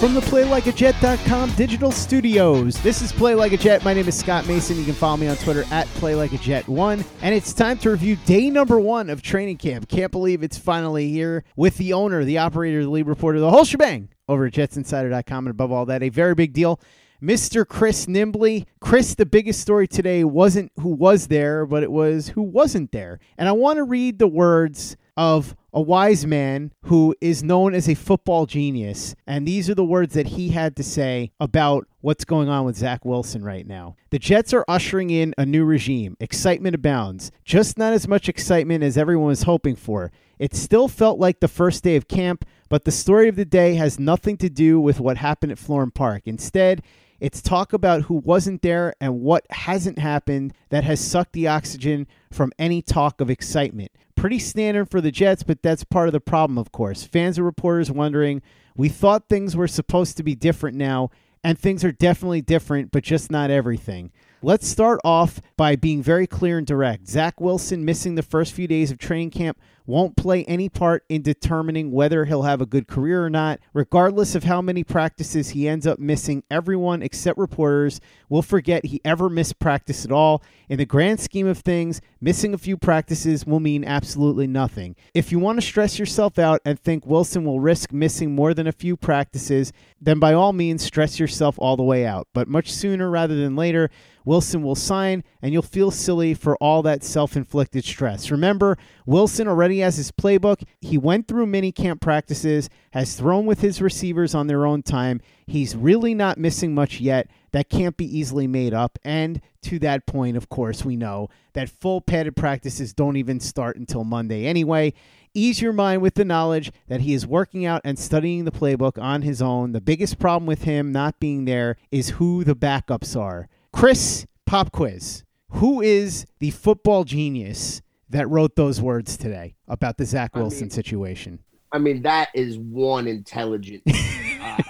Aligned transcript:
From 0.00 0.12
the 0.12 0.20
PlayLikeAJet.com 0.20 1.54
digital 1.54 1.90
studios, 1.90 2.82
this 2.82 3.00
is 3.00 3.12
Play 3.12 3.34
Like 3.34 3.52
a 3.52 3.56
Jet. 3.56 3.82
My 3.82 3.94
name 3.94 4.06
is 4.06 4.18
Scott 4.18 4.46
Mason. 4.46 4.76
You 4.76 4.84
can 4.84 4.92
follow 4.92 5.16
me 5.16 5.26
on 5.26 5.38
Twitter 5.38 5.64
at 5.70 5.86
PlayLikeAJet1. 5.86 7.02
And 7.22 7.34
it's 7.34 7.54
time 7.54 7.78
to 7.78 7.90
review 7.90 8.16
day 8.26 8.50
number 8.50 8.78
one 8.78 9.08
of 9.08 9.22
training 9.22 9.56
camp. 9.56 9.88
Can't 9.88 10.12
believe 10.12 10.42
it's 10.42 10.58
finally 10.58 11.08
here 11.08 11.44
with 11.56 11.78
the 11.78 11.94
owner, 11.94 12.24
the 12.24 12.36
operator, 12.36 12.82
the 12.82 12.90
lead 12.90 13.06
reporter, 13.06 13.40
the 13.40 13.50
whole 13.50 13.64
shebang 13.64 14.10
over 14.28 14.44
at 14.44 14.52
JetsInsider.com. 14.52 15.46
And 15.46 15.50
above 15.50 15.72
all 15.72 15.86
that, 15.86 16.02
a 16.02 16.10
very 16.10 16.34
big 16.34 16.52
deal. 16.52 16.78
Mr. 17.22 17.66
Chris 17.66 18.04
Nimbley. 18.04 18.66
Chris, 18.80 19.14
the 19.14 19.24
biggest 19.24 19.62
story 19.62 19.88
today 19.88 20.24
wasn't 20.24 20.72
who 20.78 20.90
was 20.90 21.28
there, 21.28 21.64
but 21.64 21.82
it 21.82 21.90
was 21.90 22.28
who 22.28 22.42
wasn't 22.42 22.92
there. 22.92 23.18
And 23.38 23.48
I 23.48 23.52
want 23.52 23.78
to 23.78 23.82
read 23.82 24.18
the 24.18 24.28
words 24.28 24.98
of 25.16 25.56
a 25.72 25.80
wise 25.80 26.26
man 26.26 26.72
who 26.84 27.14
is 27.20 27.42
known 27.42 27.74
as 27.74 27.88
a 27.88 27.94
football 27.94 28.46
genius. 28.46 29.14
And 29.26 29.46
these 29.46 29.68
are 29.68 29.74
the 29.74 29.84
words 29.84 30.14
that 30.14 30.28
he 30.28 30.48
had 30.48 30.74
to 30.76 30.82
say 30.82 31.32
about 31.38 31.86
what's 32.00 32.24
going 32.24 32.48
on 32.48 32.64
with 32.64 32.76
Zach 32.76 33.04
Wilson 33.04 33.44
right 33.44 33.66
now. 33.66 33.96
The 34.10 34.18
Jets 34.18 34.54
are 34.54 34.64
ushering 34.68 35.10
in 35.10 35.34
a 35.36 35.44
new 35.44 35.64
regime. 35.64 36.16
Excitement 36.20 36.74
abounds. 36.74 37.30
Just 37.44 37.76
not 37.76 37.92
as 37.92 38.08
much 38.08 38.28
excitement 38.28 38.84
as 38.84 38.96
everyone 38.96 39.28
was 39.28 39.42
hoping 39.42 39.76
for. 39.76 40.12
It 40.38 40.54
still 40.54 40.88
felt 40.88 41.18
like 41.18 41.40
the 41.40 41.48
first 41.48 41.82
day 41.82 41.96
of 41.96 42.08
camp, 42.08 42.44
but 42.68 42.84
the 42.84 42.92
story 42.92 43.28
of 43.28 43.36
the 43.36 43.44
day 43.44 43.74
has 43.74 43.98
nothing 43.98 44.36
to 44.38 44.50
do 44.50 44.80
with 44.80 45.00
what 45.00 45.16
happened 45.16 45.52
at 45.52 45.58
Florham 45.58 45.92
Park. 45.94 46.22
Instead, 46.26 46.82
it's 47.20 47.40
talk 47.40 47.72
about 47.72 48.02
who 48.02 48.14
wasn't 48.14 48.62
there 48.62 48.94
and 49.00 49.20
what 49.20 49.46
hasn't 49.50 49.98
happened 49.98 50.52
that 50.70 50.84
has 50.84 51.00
sucked 51.00 51.32
the 51.32 51.48
oxygen 51.48 52.06
from 52.30 52.52
any 52.58 52.82
talk 52.82 53.20
of 53.20 53.30
excitement. 53.30 53.90
Pretty 54.14 54.38
standard 54.38 54.90
for 54.90 55.00
the 55.00 55.10
Jets, 55.10 55.42
but 55.42 55.62
that's 55.62 55.84
part 55.84 56.08
of 56.08 56.12
the 56.12 56.20
problem, 56.20 56.58
of 56.58 56.72
course. 56.72 57.04
Fans 57.04 57.38
and 57.38 57.44
reporters 57.44 57.90
wondering, 57.90 58.42
we 58.76 58.88
thought 58.88 59.28
things 59.28 59.56
were 59.56 59.68
supposed 59.68 60.16
to 60.16 60.22
be 60.22 60.34
different 60.34 60.76
now, 60.76 61.10
and 61.42 61.58
things 61.58 61.84
are 61.84 61.92
definitely 61.92 62.40
different, 62.42 62.90
but 62.90 63.04
just 63.04 63.30
not 63.30 63.50
everything. 63.50 64.10
Let's 64.42 64.68
start 64.68 65.00
off 65.04 65.40
by 65.56 65.76
being 65.76 66.02
very 66.02 66.26
clear 66.26 66.58
and 66.58 66.66
direct. 66.66 67.08
Zach 67.08 67.40
Wilson 67.40 67.84
missing 67.84 68.14
the 68.14 68.22
first 68.22 68.52
few 68.52 68.66
days 68.66 68.90
of 68.90 68.98
training 68.98 69.30
camp 69.30 69.58
won't 69.86 70.16
play 70.16 70.44
any 70.44 70.68
part 70.68 71.04
in 71.08 71.22
determining 71.22 71.92
whether 71.92 72.24
he'll 72.24 72.42
have 72.42 72.60
a 72.60 72.66
good 72.66 72.88
career 72.88 73.24
or 73.24 73.30
not. 73.30 73.60
Regardless 73.72 74.34
of 74.34 74.44
how 74.44 74.60
many 74.60 74.84
practices 74.84 75.50
he 75.50 75.68
ends 75.68 75.86
up 75.86 75.98
missing, 75.98 76.42
everyone 76.50 77.02
except 77.02 77.38
reporters 77.38 78.00
will 78.28 78.42
forget 78.42 78.86
he 78.86 79.00
ever 79.04 79.28
missed 79.28 79.58
practice 79.58 80.04
at 80.04 80.12
all. 80.12 80.42
In 80.68 80.78
the 80.78 80.86
grand 80.86 81.20
scheme 81.20 81.46
of 81.46 81.58
things, 81.58 82.00
missing 82.20 82.52
a 82.52 82.58
few 82.58 82.76
practices 82.76 83.46
will 83.46 83.60
mean 83.60 83.84
absolutely 83.84 84.46
nothing. 84.46 84.96
If 85.14 85.30
you 85.30 85.38
want 85.38 85.60
to 85.60 85.66
stress 85.66 85.98
yourself 85.98 86.38
out 86.38 86.60
and 86.64 86.78
think 86.78 87.06
Wilson 87.06 87.44
will 87.44 87.60
risk 87.60 87.92
missing 87.92 88.34
more 88.34 88.54
than 88.54 88.66
a 88.66 88.72
few 88.72 88.96
practices, 88.96 89.72
then 90.00 90.18
by 90.18 90.34
all 90.34 90.52
means 90.52 90.82
stress 90.82 91.20
yourself 91.20 91.56
all 91.58 91.76
the 91.76 91.82
way 91.82 92.04
out. 92.04 92.26
But 92.34 92.48
much 92.48 92.72
sooner 92.72 93.08
rather 93.08 93.36
than 93.36 93.56
later, 93.56 93.90
Wilson 94.26 94.62
will 94.62 94.74
sign, 94.74 95.22
and 95.40 95.52
you'll 95.52 95.62
feel 95.62 95.92
silly 95.92 96.34
for 96.34 96.56
all 96.56 96.82
that 96.82 97.04
self 97.04 97.36
inflicted 97.36 97.84
stress. 97.84 98.30
Remember, 98.30 98.76
Wilson 99.06 99.46
already 99.46 99.75
has 99.80 99.96
his 99.96 100.12
playbook. 100.12 100.62
He 100.80 100.98
went 100.98 101.28
through 101.28 101.46
mini 101.46 101.72
camp 101.72 102.00
practices, 102.00 102.68
has 102.92 103.14
thrown 103.14 103.46
with 103.46 103.60
his 103.60 103.80
receivers 103.80 104.34
on 104.34 104.46
their 104.46 104.66
own 104.66 104.82
time. 104.82 105.20
He's 105.46 105.76
really 105.76 106.14
not 106.14 106.38
missing 106.38 106.74
much 106.74 107.00
yet. 107.00 107.28
That 107.52 107.70
can't 107.70 107.96
be 107.96 108.18
easily 108.18 108.46
made 108.46 108.74
up. 108.74 108.98
And 109.04 109.40
to 109.62 109.78
that 109.80 110.06
point, 110.06 110.36
of 110.36 110.48
course, 110.48 110.84
we 110.84 110.96
know 110.96 111.28
that 111.54 111.70
full 111.70 112.00
padded 112.00 112.36
practices 112.36 112.92
don't 112.92 113.16
even 113.16 113.40
start 113.40 113.76
until 113.76 114.04
Monday 114.04 114.46
anyway. 114.46 114.92
Ease 115.34 115.60
your 115.60 115.72
mind 115.72 116.00
with 116.02 116.14
the 116.14 116.24
knowledge 116.24 116.72
that 116.88 117.02
he 117.02 117.12
is 117.12 117.26
working 117.26 117.66
out 117.66 117.82
and 117.84 117.98
studying 117.98 118.44
the 118.44 118.50
playbook 118.50 119.00
on 119.00 119.22
his 119.22 119.42
own. 119.42 119.72
The 119.72 119.80
biggest 119.80 120.18
problem 120.18 120.46
with 120.46 120.62
him 120.62 120.92
not 120.92 121.20
being 121.20 121.44
there 121.44 121.76
is 121.90 122.10
who 122.10 122.42
the 122.42 122.56
backups 122.56 123.18
are. 123.18 123.48
Chris, 123.72 124.26
pop 124.46 124.72
quiz. 124.72 125.24
Who 125.50 125.80
is 125.80 126.26
the 126.38 126.50
football 126.50 127.04
genius 127.04 127.82
that 128.10 128.28
wrote 128.28 128.56
those 128.56 128.80
words 128.80 129.16
today 129.16 129.56
about 129.68 129.96
the 129.96 130.04
Zach 130.04 130.34
Wilson 130.34 130.62
mean- 130.62 130.70
situation? 130.70 131.38
I 131.72 131.78
mean, 131.78 132.02
that 132.02 132.28
is 132.32 132.58
one 132.58 133.06
intelligent. 133.06 133.82
uh, 133.88 133.92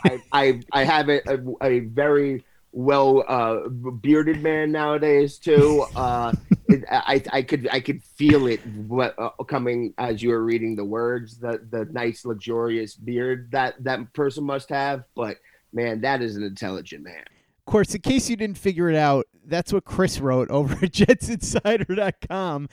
I, 0.04 0.18
I 0.32 0.60
I 0.72 0.84
have 0.84 1.08
a, 1.08 1.20
a, 1.28 1.38
a 1.62 1.78
very 1.80 2.42
well 2.72 3.24
uh, 3.28 3.68
bearded 3.68 4.42
man 4.42 4.72
nowadays 4.72 5.38
too. 5.38 5.84
Uh, 5.94 6.32
it, 6.68 6.84
I 6.90 7.22
I 7.32 7.42
could 7.42 7.68
I 7.70 7.80
could 7.80 8.02
feel 8.02 8.46
it 8.46 8.60
what, 8.66 9.14
uh, 9.18 9.30
coming 9.44 9.94
as 9.98 10.22
you 10.22 10.30
were 10.30 10.42
reading 10.42 10.74
the 10.74 10.84
words. 10.84 11.38
The 11.38 11.60
the 11.70 11.86
nice 11.92 12.24
luxurious 12.24 12.94
beard 12.94 13.50
that 13.52 13.82
that 13.84 14.12
person 14.12 14.44
must 14.44 14.68
have. 14.70 15.04
But 15.14 15.36
man, 15.72 16.00
that 16.00 16.22
is 16.22 16.36
an 16.36 16.42
intelligent 16.42 17.04
man. 17.04 17.24
Of 17.66 17.72
course, 17.72 17.94
in 17.96 18.00
case 18.00 18.30
you 18.30 18.36
didn't 18.36 18.58
figure 18.58 18.88
it 18.88 18.94
out, 18.94 19.26
that's 19.44 19.72
what 19.72 19.84
Chris 19.84 20.20
wrote 20.20 20.50
over 20.52 20.74
at 20.74 20.92
jetsinsider.com. 20.92 22.68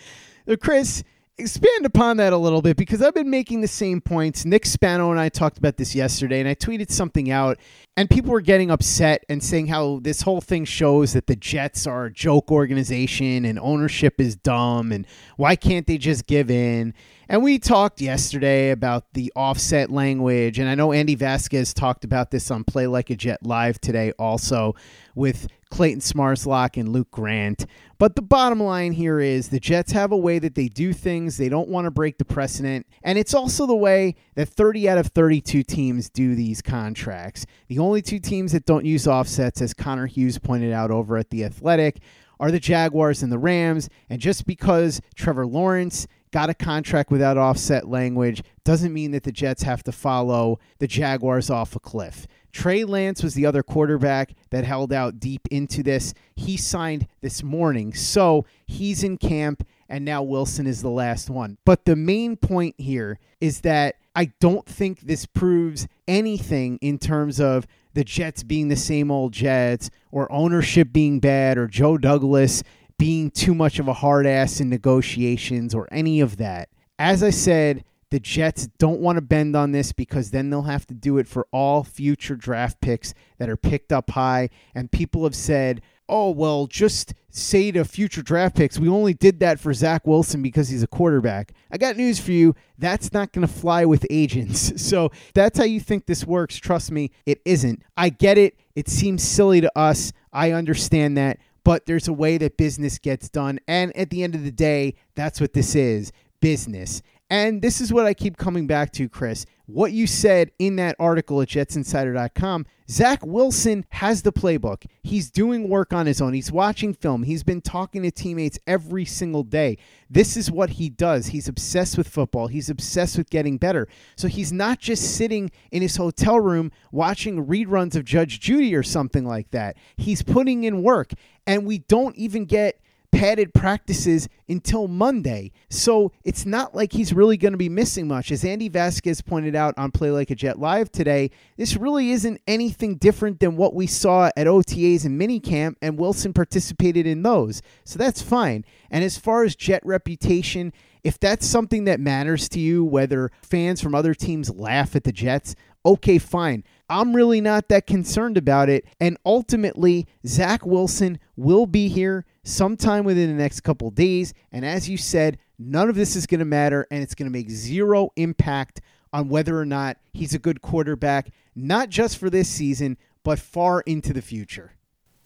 Now, 0.45 0.55
Chris, 0.55 1.03
expand 1.39 1.83
upon 1.83 2.17
that 2.17 2.31
a 2.31 2.37
little 2.37 2.61
bit 2.61 2.77
because 2.77 3.01
I've 3.01 3.15
been 3.15 3.31
making 3.31 3.61
the 3.61 3.67
same 3.67 4.01
points. 4.01 4.45
Nick 4.45 4.67
Spano 4.67 5.09
and 5.09 5.19
I 5.19 5.29
talked 5.29 5.57
about 5.57 5.77
this 5.77 5.95
yesterday, 5.95 6.39
and 6.39 6.47
I 6.47 6.53
tweeted 6.53 6.91
something 6.91 7.31
out, 7.31 7.57
and 7.97 8.07
people 8.07 8.31
were 8.31 8.41
getting 8.41 8.69
upset 8.69 9.23
and 9.29 9.43
saying 9.43 9.65
how 9.65 9.99
this 10.03 10.21
whole 10.21 10.41
thing 10.41 10.63
shows 10.63 11.13
that 11.13 11.25
the 11.25 11.35
Jets 11.35 11.87
are 11.87 12.05
a 12.05 12.13
joke 12.13 12.51
organization 12.51 13.45
and 13.45 13.57
ownership 13.57 14.21
is 14.21 14.35
dumb, 14.35 14.91
and 14.91 15.07
why 15.37 15.55
can't 15.55 15.87
they 15.87 15.97
just 15.97 16.27
give 16.27 16.51
in? 16.51 16.93
And 17.29 17.41
we 17.41 17.57
talked 17.57 18.01
yesterday 18.01 18.71
about 18.71 19.13
the 19.13 19.31
offset 19.35 19.89
language, 19.89 20.59
and 20.59 20.67
I 20.67 20.75
know 20.75 20.91
Andy 20.91 21.15
Vasquez 21.15 21.73
talked 21.73 22.03
about 22.03 22.31
this 22.31 22.51
on 22.51 22.65
Play 22.65 22.85
Like 22.85 23.09
a 23.09 23.15
Jet 23.15 23.45
Live 23.45 23.79
today 23.79 24.11
also 24.19 24.75
with 25.15 25.47
Clayton 25.69 26.01
Smarslock 26.01 26.77
and 26.77 26.89
Luke 26.89 27.09
Grant. 27.11 27.65
But 27.97 28.17
the 28.17 28.21
bottom 28.21 28.61
line 28.61 28.91
here 28.91 29.21
is 29.21 29.47
the 29.47 29.59
Jets 29.59 29.93
have 29.93 30.11
a 30.11 30.17
way 30.17 30.37
that 30.37 30.55
they 30.55 30.67
do 30.67 30.91
things. 30.91 31.37
They 31.37 31.47
don't 31.47 31.69
want 31.69 31.85
to 31.85 31.91
break 31.91 32.17
the 32.17 32.25
precedent. 32.25 32.85
And 33.03 33.17
it's 33.17 33.33
also 33.33 33.65
the 33.65 33.75
way 33.75 34.15
that 34.35 34.49
30 34.49 34.89
out 34.89 34.97
of 34.97 35.07
32 35.07 35.63
teams 35.63 36.09
do 36.09 36.35
these 36.35 36.61
contracts. 36.61 37.45
The 37.69 37.79
only 37.79 38.01
two 38.01 38.19
teams 38.19 38.51
that 38.51 38.65
don't 38.65 38.85
use 38.85 39.07
offsets, 39.07 39.61
as 39.61 39.73
Connor 39.73 40.07
Hughes 40.07 40.37
pointed 40.37 40.73
out 40.73 40.91
over 40.91 41.17
at 41.17 41.29
The 41.29 41.45
Athletic, 41.45 42.01
are 42.39 42.51
the 42.51 42.59
Jaguars 42.59 43.23
and 43.23 43.31
the 43.31 43.39
Rams. 43.39 43.89
And 44.09 44.19
just 44.19 44.45
because 44.45 45.01
Trevor 45.15 45.47
Lawrence 45.47 46.05
got 46.33 46.49
a 46.49 46.53
contract 46.55 47.11
without 47.11 47.37
offset 47.37 47.87
language 47.87 48.43
doesn't 48.65 48.91
mean 48.91 49.11
that 49.11 49.21
the 49.21 49.31
Jets 49.31 49.61
have 49.61 49.83
to 49.83 49.91
follow 49.91 50.59
the 50.79 50.87
Jaguars 50.87 51.51
off 51.51 51.75
a 51.75 51.79
cliff. 51.79 52.27
Trey 52.51 52.83
Lance 52.83 53.21
was 53.21 53.35
the 53.35 53.45
other 53.45 53.61
quarterback 53.61 54.33
that 54.49 54.63
held 54.63 54.91
out 54.91 55.19
deep 55.19 55.47
into 55.51 55.83
this. 55.83 56.13
He 56.35 56.57
signed 56.57 57.07
this 57.21 57.43
morning, 57.43 57.93
so 57.93 58.45
he's 58.65 59.03
in 59.03 59.17
camp, 59.17 59.65
and 59.87 60.03
now 60.03 60.23
Wilson 60.23 60.65
is 60.65 60.81
the 60.81 60.89
last 60.89 61.29
one. 61.29 61.57
But 61.65 61.85
the 61.85 61.95
main 61.95 62.35
point 62.35 62.75
here 62.79 63.19
is 63.39 63.61
that 63.61 63.95
I 64.15 64.31
don't 64.39 64.65
think 64.65 65.01
this 65.01 65.27
proves 65.27 65.87
anything 66.07 66.79
in 66.81 66.97
terms 66.97 67.39
of 67.39 67.67
the 67.93 68.03
Jets 68.03 68.41
being 68.41 68.69
the 68.69 68.75
same 68.75 69.11
old 69.11 69.33
Jets 69.33 69.91
or 70.11 70.31
ownership 70.31 70.91
being 70.91 71.19
bad 71.19 71.59
or 71.59 71.67
Joe 71.67 71.97
Douglas 71.97 72.63
being 73.03 73.29
too 73.29 73.53
much 73.53 73.79
of 73.79 73.89
a 73.89 73.93
hard 73.93 74.25
ass 74.25 74.61
in 74.61 74.69
negotiations 74.69 75.75
or 75.75 75.89
any 75.91 76.21
of 76.21 76.37
that. 76.37 76.69
As 76.97 77.21
I 77.21 77.31
said, 77.31 77.83
the 78.11 78.19
Jets 78.21 78.67
don't 78.77 79.01
want 79.01 79.17
to 79.17 79.21
bend 79.21 79.57
on 79.57 79.73
this 79.73 79.91
because 79.91 80.31
then 80.31 80.49
they'll 80.49 80.61
have 80.61 80.87
to 80.87 80.93
do 80.93 81.17
it 81.17 81.27
for 81.27 81.45
all 81.51 81.83
future 81.83 82.37
draft 82.37 82.79
picks 82.79 83.13
that 83.39 83.49
are 83.49 83.57
picked 83.57 83.91
up 83.91 84.11
high. 84.11 84.49
And 84.73 84.89
people 84.89 85.25
have 85.25 85.35
said, 85.35 85.81
oh, 86.07 86.31
well, 86.31 86.65
just 86.65 87.13
say 87.29 87.71
to 87.71 87.83
future 87.83 88.21
draft 88.21 88.55
picks, 88.55 88.79
we 88.79 88.87
only 88.87 89.13
did 89.13 89.41
that 89.41 89.59
for 89.59 89.73
Zach 89.73 90.07
Wilson 90.07 90.41
because 90.41 90.69
he's 90.69 90.83
a 90.83 90.87
quarterback. 90.87 91.51
I 91.69 91.77
got 91.77 91.97
news 91.97 92.21
for 92.21 92.31
you. 92.31 92.55
That's 92.77 93.11
not 93.11 93.33
going 93.33 93.45
to 93.45 93.53
fly 93.53 93.83
with 93.83 94.07
agents. 94.09 94.71
So 94.93 95.11
that's 95.33 95.57
how 95.57 95.65
you 95.65 95.81
think 95.81 96.05
this 96.05 96.25
works. 96.25 96.55
Trust 96.55 96.89
me, 96.89 97.11
it 97.25 97.41
isn't. 97.43 97.83
I 97.97 98.07
get 98.07 98.37
it. 98.37 98.57
It 98.75 98.87
seems 98.87 99.23
silly 99.23 99.59
to 99.59 99.77
us. 99.77 100.13
I 100.31 100.51
understand 100.51 101.17
that. 101.17 101.39
But 101.63 101.85
there's 101.85 102.07
a 102.07 102.13
way 102.13 102.37
that 102.37 102.57
business 102.57 102.99
gets 102.99 103.29
done. 103.29 103.59
And 103.67 103.95
at 103.95 104.09
the 104.09 104.23
end 104.23 104.35
of 104.35 104.43
the 104.43 104.51
day, 104.51 104.95
that's 105.15 105.39
what 105.39 105.53
this 105.53 105.75
is 105.75 106.11
business. 106.41 107.01
And 107.33 107.63
this 107.63 107.81
is 107.81 107.91
what 107.91 108.05
I 108.05 108.13
keep 108.13 108.37
coming 108.37 108.67
back 108.67 108.91
to, 108.91 109.09
Chris. 109.09 109.47
What 109.65 109.91
you 109.91 110.05
said 110.05 110.51
in 110.59 110.75
that 110.75 110.95
article 110.99 111.41
at 111.41 111.47
jetsinsider.com 111.47 112.67
Zach 112.87 113.25
Wilson 113.25 113.87
has 113.89 114.21
the 114.21 114.31
playbook. 114.31 114.85
He's 115.01 115.31
doing 115.31 115.67
work 115.67 115.93
on 115.93 116.05
his 116.05 116.21
own. 116.21 116.33
He's 116.33 116.51
watching 116.51 116.93
film. 116.93 117.23
He's 117.23 117.41
been 117.41 117.61
talking 117.61 118.03
to 118.03 118.11
teammates 118.11 118.59
every 118.67 119.03
single 119.03 119.41
day. 119.41 119.79
This 120.11 120.37
is 120.37 120.51
what 120.51 120.71
he 120.71 120.89
does. 120.89 121.25
He's 121.27 121.47
obsessed 121.47 121.97
with 121.97 122.07
football. 122.07 122.45
He's 122.45 122.69
obsessed 122.69 123.17
with 123.17 123.31
getting 123.31 123.57
better. 123.57 123.87
So 124.15 124.27
he's 124.27 124.53
not 124.53 124.77
just 124.77 125.15
sitting 125.15 125.49
in 125.71 125.81
his 125.81 125.95
hotel 125.95 126.39
room 126.39 126.71
watching 126.91 127.47
reruns 127.47 127.95
of 127.95 128.05
Judge 128.05 128.41
Judy 128.41 128.75
or 128.75 128.83
something 128.83 129.25
like 129.25 129.49
that. 129.49 129.75
He's 129.97 130.21
putting 130.21 130.65
in 130.65 130.83
work. 130.83 131.13
And 131.47 131.65
we 131.65 131.79
don't 131.79 132.15
even 132.15 132.45
get 132.45 132.79
padded 133.13 133.53
practices 133.53 134.27
until 134.49 134.87
Monday. 134.87 135.51
So 135.69 136.11
it's 136.25 136.47
not 136.47 136.75
like 136.75 136.91
he's 136.91 137.13
really 137.13 137.37
going 137.37 137.51
to 137.51 137.57
be 137.57 137.69
missing 137.69 138.07
much. 138.07 138.31
As 138.31 138.43
Andy 138.43 138.69
Vasquez 138.69 139.21
pointed 139.21 139.55
out 139.55 139.75
on 139.77 139.91
Play 139.91 140.09
Like 140.09 140.31
a 140.31 140.35
Jet 140.35 140.59
Live 140.59 140.91
today, 140.91 141.29
this 141.55 141.77
really 141.77 142.09
isn't 142.11 142.41
anything 142.47 142.95
different 142.95 143.39
than 143.39 143.55
what 143.55 143.75
we 143.75 143.85
saw 143.85 144.31
at 144.35 144.47
OTAs 144.47 145.05
and 145.05 145.21
minicamp, 145.21 145.75
and 145.81 145.99
Wilson 145.99 146.33
participated 146.33 147.05
in 147.05 147.21
those. 147.21 147.61
So 147.85 147.99
that's 147.99 148.21
fine. 148.21 148.65
And 148.89 149.03
as 149.03 149.17
far 149.17 149.43
as 149.43 149.55
Jet 149.55 149.85
reputation, 149.85 150.73
if 151.03 151.19
that's 151.19 151.45
something 151.45 151.83
that 151.83 151.99
matters 151.99 152.49
to 152.49 152.59
you, 152.59 152.83
whether 152.83 153.31
fans 153.43 153.79
from 153.79 153.93
other 153.93 154.15
teams 154.15 154.49
laugh 154.49 154.95
at 154.95 155.03
the 155.03 155.11
Jets, 155.11 155.55
okay, 155.85 156.17
fine. 156.17 156.63
I'm 156.89 157.15
really 157.15 157.41
not 157.41 157.69
that 157.69 157.85
concerned 157.85 158.37
about 158.37 158.69
it. 158.69 158.85
And 158.99 159.17
ultimately, 159.25 160.07
Zach 160.25 160.65
Wilson 160.65 161.19
will 161.35 161.65
be 161.65 161.87
here 161.87 162.25
sometime 162.43 163.05
within 163.05 163.29
the 163.29 163.41
next 163.41 163.61
couple 163.61 163.89
days. 163.89 164.33
And 164.51 164.65
as 164.65 164.89
you 164.89 164.97
said, 164.97 165.37
none 165.57 165.89
of 165.89 165.95
this 165.95 166.15
is 166.15 166.25
going 166.25 166.39
to 166.39 166.45
matter 166.45 166.87
and 166.91 167.01
it's 167.01 167.15
going 167.15 167.31
to 167.31 167.37
make 167.37 167.49
zero 167.49 168.11
impact 168.15 168.81
on 169.11 169.29
whether 169.29 169.59
or 169.59 169.65
not 169.65 169.97
he's 170.13 170.33
a 170.33 170.39
good 170.39 170.61
quarterback, 170.61 171.29
not 171.55 171.89
just 171.89 172.17
for 172.17 172.29
this 172.29 172.49
season, 172.49 172.97
but 173.23 173.39
far 173.39 173.81
into 173.81 174.11
the 174.11 174.21
future. 174.21 174.73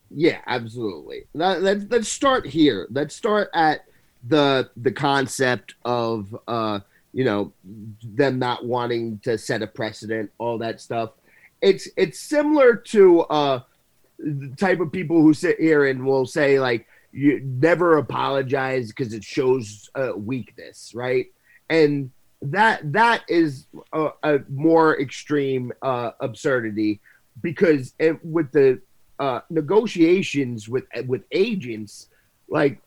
Yeah, 0.10 0.40
absolutely. 0.48 1.26
Let's 1.34 1.86
let's 1.90 2.08
start 2.08 2.46
here. 2.46 2.88
Let's 2.90 3.16
start 3.16 3.50
at 3.54 3.86
the 4.28 4.70
the 4.78 4.92
concept 4.92 5.76
of 5.84 6.38
uh, 6.48 6.80
you 7.14 7.26
know 7.26 7.52
them 8.04 8.40
not 8.40 8.66
wanting 8.66 9.20
to 9.24 9.38
set 9.38 9.62
a 9.62 9.68
precedent, 9.68 10.32
all 10.38 10.58
that 10.60 10.80
stuff. 10.80 11.12
It's 11.62 11.90
it's 11.98 12.20
similar 12.20 12.76
to 12.76 13.22
uh, 13.22 13.60
the 14.20 14.56
type 14.58 14.80
of 14.80 14.92
people 14.92 15.22
who 15.22 15.34
sit 15.34 15.60
here 15.60 15.86
and 15.86 16.06
will 16.06 16.26
say 16.26 16.60
like 16.60 16.88
you 17.12 17.40
never 17.44 17.98
apologize 17.98 18.90
because 18.90 19.14
it 19.14 19.24
shows 19.24 19.90
uh, 19.96 20.12
weakness, 20.16 20.92
right? 20.94 21.28
And 21.70 22.12
that 22.42 22.92
that 22.94 23.24
is 23.28 23.66
a, 23.94 24.10
a 24.24 24.40
more 24.50 25.00
extreme 25.00 25.72
uh, 25.82 26.12
absurdity 26.20 27.00
because 27.42 27.94
it, 28.00 28.24
with 28.24 28.52
the 28.52 28.82
uh, 29.20 29.42
negotiations 29.50 30.70
with 30.70 30.86
with 31.08 31.24
agents, 31.32 32.10
like 32.48 32.80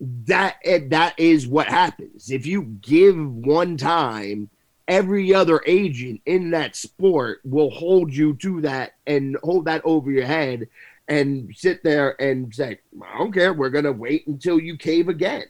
that 0.00 0.56
that 0.90 1.14
is 1.18 1.46
what 1.46 1.66
happens. 1.66 2.30
If 2.30 2.46
you 2.46 2.62
give 2.62 3.16
one 3.18 3.76
time, 3.76 4.50
every 4.90 5.32
other 5.32 5.62
agent 5.66 6.20
in 6.26 6.50
that 6.50 6.74
sport 6.74 7.40
will 7.44 7.70
hold 7.70 8.12
you 8.12 8.34
to 8.34 8.60
that 8.60 8.94
and 9.06 9.36
hold 9.44 9.64
that 9.64 9.80
over 9.84 10.10
your 10.10 10.26
head 10.26 10.66
and 11.06 11.54
sit 11.56 11.84
there 11.84 12.20
and 12.20 12.52
say, 12.52 12.76
I 13.00 13.18
don't 13.18 13.32
care, 13.32 13.54
we're 13.54 13.70
gonna 13.70 13.92
wait 13.92 14.26
until 14.26 14.58
you 14.58 14.76
cave 14.76 15.08
again. 15.08 15.44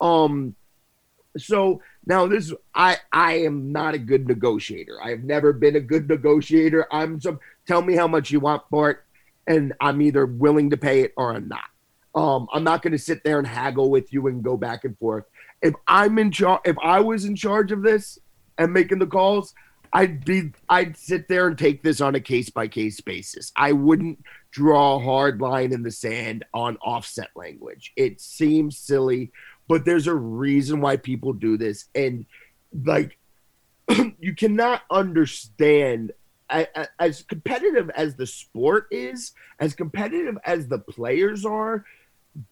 Um 0.00 0.54
so 1.36 1.82
now 2.06 2.28
this 2.28 2.52
I 2.76 2.98
I 3.12 3.38
am 3.38 3.72
not 3.72 3.94
a 3.94 3.98
good 3.98 4.28
negotiator. 4.28 5.02
I've 5.02 5.24
never 5.24 5.52
been 5.52 5.74
a 5.74 5.80
good 5.80 6.08
negotiator. 6.08 6.86
I'm 6.92 7.20
some 7.20 7.40
tell 7.66 7.82
me 7.82 7.96
how 7.96 8.06
much 8.06 8.30
you 8.30 8.38
want 8.38 8.62
for 8.70 8.90
it, 8.90 8.98
and 9.48 9.72
I'm 9.80 10.00
either 10.00 10.26
willing 10.26 10.70
to 10.70 10.76
pay 10.76 11.00
it 11.00 11.12
or 11.16 11.34
I'm 11.34 11.48
not. 11.48 11.68
Um, 12.14 12.46
I'm 12.52 12.62
not 12.62 12.82
gonna 12.82 12.98
sit 12.98 13.24
there 13.24 13.38
and 13.38 13.46
haggle 13.48 13.90
with 13.90 14.12
you 14.12 14.28
and 14.28 14.44
go 14.44 14.56
back 14.56 14.84
and 14.84 14.96
forth. 14.96 15.24
If 15.60 15.74
I'm 15.88 16.20
in 16.20 16.30
charge 16.30 16.60
if 16.64 16.76
I 16.80 17.00
was 17.00 17.24
in 17.24 17.34
charge 17.34 17.72
of 17.72 17.82
this 17.82 18.20
and 18.58 18.72
making 18.72 18.98
the 18.98 19.06
calls, 19.06 19.54
I'd 19.92 20.24
be 20.24 20.52
I'd 20.68 20.96
sit 20.96 21.28
there 21.28 21.46
and 21.46 21.56
take 21.56 21.82
this 21.82 22.00
on 22.00 22.14
a 22.14 22.20
case 22.20 22.50
by 22.50 22.68
case 22.68 23.00
basis. 23.00 23.52
I 23.56 23.72
wouldn't 23.72 24.22
draw 24.50 24.96
a 24.96 25.02
hard 25.02 25.40
line 25.40 25.72
in 25.72 25.82
the 25.82 25.90
sand 25.90 26.44
on 26.52 26.76
offset 26.78 27.30
language. 27.34 27.92
It 27.96 28.20
seems 28.20 28.78
silly, 28.78 29.32
but 29.68 29.84
there's 29.84 30.06
a 30.06 30.14
reason 30.14 30.80
why 30.80 30.96
people 30.96 31.32
do 31.32 31.56
this. 31.56 31.86
And 31.94 32.26
like, 32.84 33.18
you 34.20 34.34
cannot 34.34 34.82
understand 34.90 36.12
as 36.48 37.22
competitive 37.22 37.90
as 37.90 38.14
the 38.14 38.26
sport 38.26 38.86
is, 38.90 39.32
as 39.58 39.74
competitive 39.74 40.38
as 40.44 40.68
the 40.68 40.78
players 40.78 41.44
are, 41.44 41.84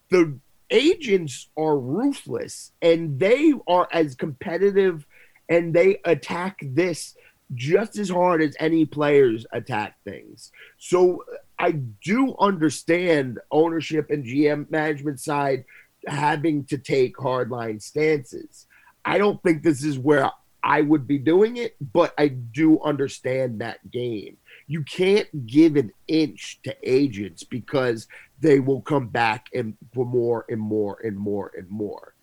the 0.09 0.37
agents 0.69 1.49
are 1.57 1.77
ruthless 1.77 2.71
and 2.81 3.19
they 3.19 3.53
are 3.67 3.87
as 3.91 4.15
competitive 4.15 5.05
and 5.49 5.73
they 5.73 5.99
attack 6.05 6.59
this 6.61 7.15
just 7.53 7.97
as 7.97 8.09
hard 8.09 8.41
as 8.41 8.55
any 8.59 8.85
players 8.85 9.45
attack 9.51 9.97
things. 10.03 10.51
So 10.77 11.23
I 11.59 11.73
do 12.03 12.35
understand 12.39 13.39
ownership 13.51 14.09
and 14.09 14.25
GM 14.25 14.69
management 14.71 15.19
side 15.19 15.65
having 16.07 16.65
to 16.65 16.77
take 16.77 17.15
hardline 17.17 17.81
stances. 17.81 18.67
I 19.03 19.17
don't 19.17 19.41
think 19.43 19.61
this 19.61 19.83
is 19.83 19.99
where 19.99 20.31
I 20.63 20.81
would 20.81 21.05
be 21.05 21.19
doing 21.19 21.57
it, 21.57 21.75
but 21.93 22.13
I 22.17 22.29
do 22.29 22.81
understand 22.81 23.61
that 23.61 23.91
game. 23.91 24.37
You 24.67 24.83
can't 24.83 25.45
give 25.45 25.75
an 25.75 25.91
inch 26.07 26.59
to 26.63 26.75
agents 26.81 27.43
because 27.43 28.07
they 28.39 28.59
will 28.59 28.81
come 28.81 29.09
back 29.09 29.45
and 29.53 29.77
for 29.93 30.05
more 30.05 30.45
and 30.49 30.59
more 30.59 30.97
and 31.03 31.15
more 31.15 31.51
and 31.55 31.69
more. 31.69 32.15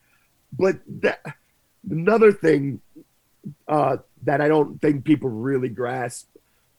But 0.53 0.81
that, 1.03 1.25
another 1.89 2.33
thing 2.33 2.81
uh, 3.69 3.99
that 4.23 4.41
I 4.41 4.49
don't 4.49 4.81
think 4.81 5.05
people 5.05 5.31
really 5.31 5.69
grasp. 5.69 6.29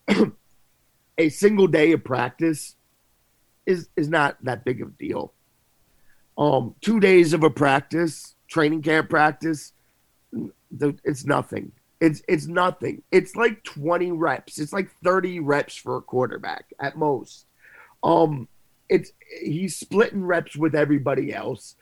a 1.18 1.30
single 1.30 1.68
day 1.68 1.92
of 1.92 2.04
practice 2.04 2.76
is 3.66 3.88
is 3.96 4.10
not 4.10 4.38
that 4.44 4.66
big 4.66 4.82
of 4.82 4.90
a 4.90 4.92
deal. 4.92 5.34
Um, 6.38 6.76
two 6.82 7.00
days 7.00 7.34
of 7.34 7.44
a 7.44 7.50
practice, 7.50 8.36
training 8.48 8.82
camp 8.82 9.10
practice, 9.10 9.74
it's 10.80 11.26
nothing. 11.26 11.72
It's 12.02 12.22
it's 12.28 12.48
nothing. 12.48 13.04
It's 13.12 13.36
like 13.36 13.64
20 13.64 14.12
reps. 14.12 14.60
It's 14.60 14.74
like 14.74 14.90
30 15.04 15.40
reps 15.40 15.76
for 15.76 15.98
a 15.98 16.02
quarterback 16.02 16.66
at 16.80 16.98
most. 16.98 17.46
Um, 18.04 18.48
it's 18.90 19.12
he's 19.42 19.78
splitting 19.78 20.26
reps 20.26 20.58
with 20.58 20.76
everybody 20.76 21.34
else. 21.34 21.76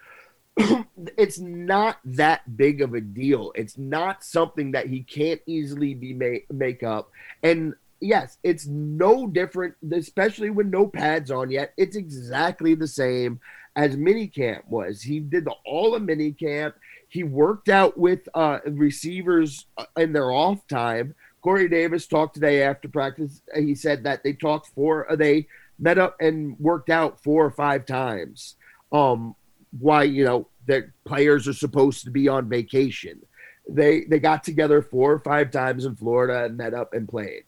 It's 1.17 1.39
not 1.39 1.99
that 2.05 2.57
big 2.57 2.81
of 2.81 2.93
a 2.93 3.01
deal. 3.01 3.51
It's 3.55 3.77
not 3.77 4.23
something 4.23 4.71
that 4.71 4.87
he 4.87 5.03
can't 5.03 5.41
easily 5.45 5.93
be 5.93 6.13
make, 6.13 6.51
make 6.51 6.83
up. 6.83 7.11
And 7.43 7.75
yes, 7.99 8.37
it's 8.43 8.67
no 8.67 9.27
different, 9.27 9.75
especially 9.91 10.49
with 10.49 10.67
no 10.67 10.87
pads 10.87 11.31
on 11.31 11.51
yet. 11.51 11.73
It's 11.77 11.95
exactly 11.95 12.75
the 12.75 12.87
same 12.87 13.39
as 13.75 13.95
minicamp 13.95 14.67
was. 14.67 15.01
He 15.01 15.19
did 15.19 15.45
the, 15.45 15.55
all 15.65 15.95
of 15.95 16.03
minicamp. 16.03 16.73
He 17.07 17.23
worked 17.23 17.69
out 17.69 17.97
with 17.97 18.27
uh, 18.33 18.59
receivers 18.65 19.65
uh, 19.77 19.85
in 19.97 20.13
their 20.13 20.31
off 20.31 20.65
time. 20.67 21.15
Corey 21.41 21.67
Davis 21.69 22.07
talked 22.07 22.35
today 22.35 22.63
after 22.63 22.87
practice. 22.87 23.41
He 23.55 23.75
said 23.75 24.03
that 24.03 24.23
they 24.23 24.33
talked 24.33 24.67
four, 24.75 25.11
uh, 25.11 25.15
they 25.15 25.47
met 25.79 25.97
up 25.97 26.15
and 26.19 26.57
worked 26.59 26.89
out 26.89 27.21
four 27.23 27.45
or 27.45 27.51
five 27.51 27.85
times. 27.85 28.55
Um, 28.91 29.35
why 29.79 30.03
you 30.03 30.25
know 30.25 30.47
that 30.67 30.85
players 31.05 31.47
are 31.47 31.53
supposed 31.53 32.03
to 32.05 32.11
be 32.11 32.27
on 32.27 32.49
vacation. 32.49 33.21
They 33.69 34.05
they 34.05 34.19
got 34.19 34.43
together 34.43 34.81
four 34.81 35.11
or 35.11 35.19
five 35.19 35.51
times 35.51 35.85
in 35.85 35.95
Florida 35.95 36.45
and 36.45 36.57
met 36.57 36.73
up 36.73 36.93
and 36.93 37.07
played. 37.07 37.43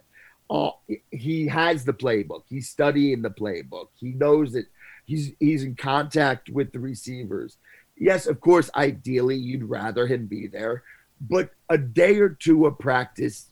Uh, 0.49 0.71
he 1.09 1.47
has 1.47 1.83
the 1.83 1.93
playbook. 1.93 2.43
He's 2.47 2.69
studying 2.69 3.21
the 3.21 3.29
playbook. 3.29 3.87
He 3.95 4.11
knows 4.11 4.53
that 4.53 4.65
he's 5.05 5.31
he's 5.39 5.63
in 5.63 5.75
contact 5.75 6.49
with 6.49 6.71
the 6.71 6.79
receivers. 6.79 7.57
Yes, 7.97 8.27
of 8.27 8.39
course, 8.39 8.69
ideally 8.75 9.37
you'd 9.37 9.63
rather 9.63 10.07
him 10.07 10.27
be 10.27 10.47
there, 10.47 10.83
but 11.21 11.51
a 11.69 11.77
day 11.77 12.19
or 12.19 12.29
two 12.29 12.65
of 12.65 12.77
practice 12.79 13.47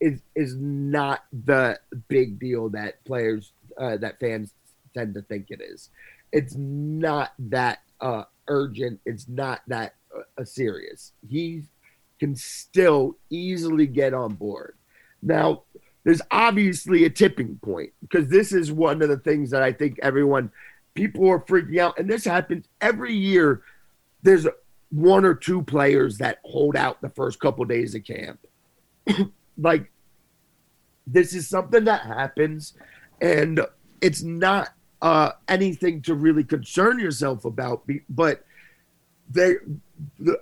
is 0.00 0.20
is 0.34 0.54
not 0.56 1.24
the 1.32 1.78
big 2.08 2.38
deal 2.38 2.68
that 2.70 3.04
players 3.04 3.52
uh, 3.78 3.96
that 3.98 4.20
fans 4.20 4.52
tend 4.94 5.14
to 5.14 5.22
think 5.22 5.46
it 5.50 5.60
is. 5.60 5.90
It's 6.32 6.54
not 6.56 7.32
that 7.38 7.80
uh, 8.04 8.24
urgent. 8.48 9.00
It's 9.06 9.26
not 9.26 9.62
that 9.66 9.94
uh, 10.38 10.44
serious. 10.44 11.12
He 11.28 11.62
can 12.20 12.36
still 12.36 13.16
easily 13.30 13.86
get 13.86 14.14
on 14.14 14.34
board. 14.34 14.76
Now, 15.22 15.62
there's 16.04 16.20
obviously 16.30 17.04
a 17.04 17.10
tipping 17.10 17.58
point 17.62 17.92
because 18.02 18.28
this 18.28 18.52
is 18.52 18.70
one 18.70 19.00
of 19.00 19.08
the 19.08 19.16
things 19.16 19.50
that 19.50 19.62
I 19.62 19.72
think 19.72 19.98
everyone, 20.02 20.52
people 20.92 21.28
are 21.30 21.40
freaking 21.40 21.78
out. 21.78 21.98
And 21.98 22.08
this 22.08 22.26
happens 22.26 22.66
every 22.80 23.14
year. 23.14 23.62
There's 24.22 24.46
one 24.90 25.24
or 25.24 25.34
two 25.34 25.62
players 25.62 26.18
that 26.18 26.38
hold 26.44 26.76
out 26.76 27.00
the 27.00 27.08
first 27.08 27.40
couple 27.40 27.64
days 27.64 27.94
of 27.94 28.04
camp. 28.04 28.38
like, 29.58 29.90
this 31.06 31.34
is 31.34 31.48
something 31.48 31.84
that 31.84 32.02
happens, 32.02 32.74
and 33.20 33.60
it's 34.00 34.22
not 34.22 34.70
uh, 35.04 35.32
anything 35.46 36.02
to 36.02 36.14
really 36.14 36.42
concern 36.42 36.98
yourself 36.98 37.44
about. 37.44 37.88
But 38.08 38.44
they, 39.30 39.54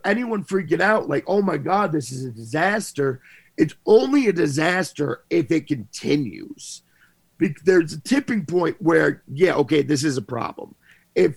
anyone 0.04 0.44
freaking 0.44 0.80
out, 0.80 1.08
like, 1.08 1.24
oh 1.26 1.42
my 1.42 1.58
God, 1.58 1.92
this 1.92 2.10
is 2.10 2.24
a 2.24 2.30
disaster 2.30 3.20
it's 3.56 3.74
only 3.86 4.28
a 4.28 4.32
disaster 4.32 5.24
if 5.30 5.50
it 5.50 5.66
continues. 5.66 6.82
There's 7.64 7.92
a 7.92 8.00
tipping 8.00 8.46
point 8.46 8.80
where, 8.80 9.22
yeah, 9.32 9.54
okay, 9.56 9.82
this 9.82 10.04
is 10.04 10.16
a 10.16 10.22
problem. 10.22 10.74
If 11.14 11.36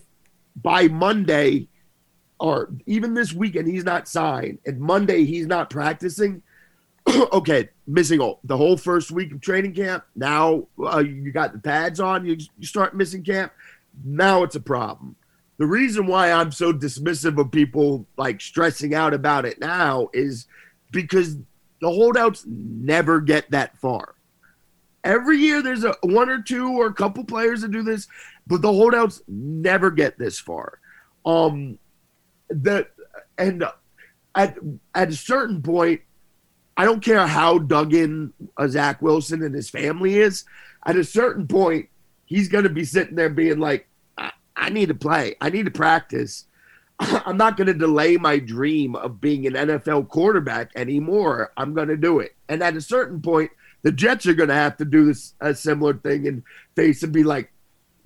by 0.56 0.88
Monday 0.88 1.68
or 2.40 2.72
even 2.86 3.14
this 3.14 3.34
weekend 3.34 3.68
he's 3.68 3.84
not 3.84 4.08
signed 4.08 4.60
and 4.66 4.80
Monday 4.80 5.26
he's 5.26 5.48
not 5.48 5.70
practicing, 5.70 6.42
okay, 7.34 7.70
missing 7.88 8.20
all, 8.20 8.40
the 8.44 8.58
whole 8.58 8.78
first 8.78 9.12
week 9.12 9.32
of 9.32 9.42
training 9.42 9.74
camp. 9.74 10.04
Now 10.16 10.68
uh, 10.84 11.00
you 11.00 11.32
got 11.32 11.54
the 11.54 11.60
pads 11.60 12.00
on, 12.00 12.26
you, 12.26 12.38
you 12.58 12.66
start 12.66 12.96
missing 12.96 13.24
camp. 13.24 13.52
Now 14.04 14.44
it's 14.44 14.56
a 14.56 14.62
problem. 14.62 15.16
The 15.58 15.66
reason 15.66 16.08
why 16.08 16.32
I'm 16.32 16.52
so 16.52 16.74
dismissive 16.74 17.40
of 17.40 17.52
people 17.52 18.06
like 18.18 18.42
stressing 18.42 18.94
out 18.94 19.14
about 19.14 19.46
it 19.46 19.60
now 19.60 20.10
is 20.14 20.48
because 20.92 21.38
the 21.82 21.90
holdouts 21.90 22.46
never 22.46 23.22
get 23.22 23.50
that 23.52 23.78
far. 23.78 24.16
Every 25.04 25.38
year 25.38 25.62
there's 25.62 25.84
a 25.84 25.96
one 26.02 26.30
or 26.30 26.42
two 26.42 26.70
or 26.70 26.88
a 26.88 26.94
couple 26.94 27.24
players 27.24 27.62
that 27.62 27.72
do 27.72 27.84
this, 27.84 28.08
but 28.48 28.62
the 28.62 28.72
holdouts 28.72 29.22
never 29.28 29.92
get 29.92 30.18
this 30.18 30.40
far. 30.40 30.80
Um 31.26 31.80
that 32.50 32.92
and 33.38 33.64
at 34.36 34.58
at 34.94 35.10
a 35.10 35.16
certain 35.16 35.62
point, 35.62 36.02
I 36.78 36.86
don't 36.86 37.04
care 37.04 37.26
how 37.26 37.60
dug 37.60 37.94
in 37.94 38.34
uh, 38.58 38.68
Zach 38.68 39.02
Wilson 39.02 39.44
and 39.44 39.56
his 39.56 39.70
family 39.70 40.18
is. 40.18 40.44
At 40.86 40.98
a 40.98 41.04
certain 41.04 41.48
point, 41.48 41.90
he's 42.26 42.50
going 42.50 42.66
to 42.66 42.70
be 42.70 42.84
sitting 42.84 43.16
there 43.16 43.30
being 43.30 43.60
like, 43.60 43.88
I, 44.18 44.32
I 44.56 44.70
need 44.70 44.90
to 44.90 44.96
play. 44.96 45.36
I 45.40 45.50
need 45.50 45.66
to 45.66 45.72
practice. 45.72 46.46
I'm 47.00 47.38
not 47.38 47.58
going 47.58 47.68
to 47.68 47.74
delay 47.74 48.18
my 48.18 48.40
dream 48.40 48.96
of 48.96 49.22
being 49.22 49.48
an 49.48 49.54
NFL 49.54 50.10
quarterback 50.10 50.72
anymore. 50.76 51.52
I'm 51.58 51.74
going 51.74 51.88
to 51.88 51.98
do 51.98 52.20
it. 52.20 52.36
And 52.50 52.62
at 52.62 52.76
a 52.76 52.82
certain 52.82 53.22
point, 53.22 53.52
the 53.84 53.92
Jets 53.92 54.26
are 54.26 54.34
going 54.34 54.50
to 54.50 54.56
have 54.56 54.78
to 54.78 54.86
do 54.86 55.06
this 55.06 55.34
a 55.40 55.54
similar 55.54 55.94
thing 55.94 56.28
and 56.28 56.44
face 56.76 57.04
and 57.04 57.14
be 57.14 57.24
like, 57.24 57.52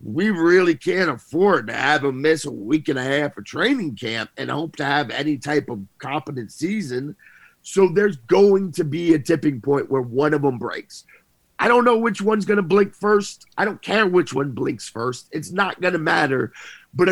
we 0.01 0.29
really 0.29 0.75
can't 0.75 1.09
afford 1.09 1.67
to 1.67 1.73
have 1.73 2.03
him 2.03 2.21
miss 2.21 2.45
a 2.45 2.51
week 2.51 2.87
and 2.87 2.97
a 2.97 3.03
half 3.03 3.37
of 3.37 3.45
training 3.45 3.95
camp 3.95 4.29
and 4.37 4.49
hope 4.49 4.75
to 4.77 4.85
have 4.85 5.09
any 5.09 5.37
type 5.37 5.69
of 5.69 5.81
competent 5.97 6.51
season. 6.51 7.15
So 7.69 7.87
there's 7.87 8.17
going 8.17 8.71
to 8.73 8.83
be 8.83 9.13
a 9.13 9.19
tipping 9.19 9.61
point 9.61 9.91
where 9.91 10.01
one 10.01 10.33
of 10.33 10.41
them 10.41 10.57
breaks. 10.57 11.05
I 11.59 11.67
don't 11.67 11.85
know 11.85 11.99
which 11.99 12.19
one's 12.19 12.45
going 12.45 12.57
to 12.57 12.63
blink 12.63 12.95
first. 12.95 13.45
I 13.59 13.65
don't 13.65 13.79
care 13.79 14.07
which 14.07 14.33
one 14.33 14.53
blinks 14.53 14.89
first. 14.89 15.27
It's 15.31 15.51
not 15.51 15.79
going 15.79 15.93
to 15.93 15.99
matter. 15.99 16.51
But 16.95 17.09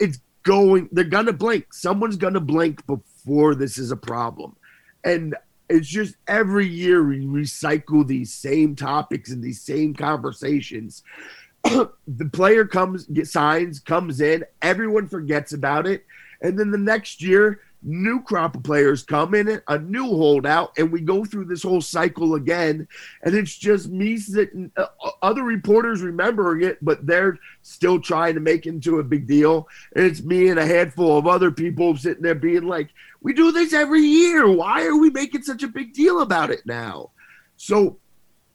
it's 0.00 0.18
going, 0.42 0.88
they're 0.90 1.04
going 1.04 1.26
to 1.26 1.32
blink. 1.32 1.72
Someone's 1.72 2.16
going 2.16 2.34
to 2.34 2.40
blink 2.40 2.84
before 2.88 3.54
this 3.54 3.78
is 3.78 3.92
a 3.92 3.96
problem. 3.96 4.56
And 5.04 5.36
it's 5.68 5.86
just 5.86 6.16
every 6.26 6.66
year 6.66 7.04
we 7.04 7.24
recycle 7.24 8.04
these 8.04 8.34
same 8.34 8.74
topics 8.74 9.30
and 9.30 9.40
these 9.40 9.62
same 9.62 9.94
conversations. 9.94 11.04
the 11.62 12.30
player 12.32 12.64
comes, 12.64 13.06
signs, 13.30 13.78
comes 13.78 14.20
in, 14.20 14.44
everyone 14.60 15.06
forgets 15.06 15.52
about 15.52 15.86
it. 15.86 16.04
And 16.42 16.58
then 16.58 16.72
the 16.72 16.78
next 16.78 17.22
year, 17.22 17.60
new 17.82 18.22
crop 18.22 18.56
of 18.56 18.62
players 18.62 19.02
come 19.02 19.34
in, 19.34 19.60
a 19.68 19.78
new 19.78 20.06
holdout, 20.06 20.72
and 20.76 20.92
we 20.92 21.00
go 21.00 21.24
through 21.24 21.46
this 21.46 21.62
whole 21.62 21.80
cycle 21.80 22.34
again. 22.34 22.86
And 23.22 23.34
it's 23.34 23.56
just 23.56 23.88
me 23.88 24.16
sitting, 24.18 24.70
uh, 24.76 24.86
other 25.22 25.42
reporters 25.42 26.02
remembering 26.02 26.62
it, 26.62 26.78
but 26.82 27.06
they're 27.06 27.38
still 27.62 28.00
trying 28.00 28.34
to 28.34 28.40
make 28.40 28.66
into 28.66 28.98
a 28.98 29.04
big 29.04 29.26
deal. 29.26 29.68
And 29.96 30.04
it's 30.04 30.22
me 30.22 30.48
and 30.48 30.58
a 30.58 30.66
handful 30.66 31.16
of 31.16 31.26
other 31.26 31.50
people 31.50 31.96
sitting 31.96 32.22
there 32.22 32.34
being 32.34 32.66
like, 32.66 32.90
we 33.22 33.32
do 33.32 33.52
this 33.52 33.72
every 33.72 34.02
year. 34.02 34.50
Why 34.50 34.84
are 34.86 34.96
we 34.96 35.10
making 35.10 35.42
such 35.42 35.62
a 35.62 35.68
big 35.68 35.92
deal 35.92 36.20
about 36.20 36.50
it 36.50 36.66
now? 36.66 37.10
So 37.56 37.98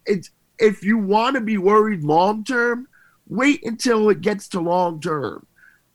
it's 0.05 0.32
if 0.60 0.84
you 0.84 0.98
want 0.98 1.36
to 1.36 1.41
be 1.41 1.58
worried 1.58 2.03
long 2.03 2.44
term, 2.44 2.88
wait 3.27 3.63
until 3.65 4.10
it 4.10 4.22
gets 4.22 4.48
to 4.50 4.60
long 4.60 5.00
term. 5.00 5.46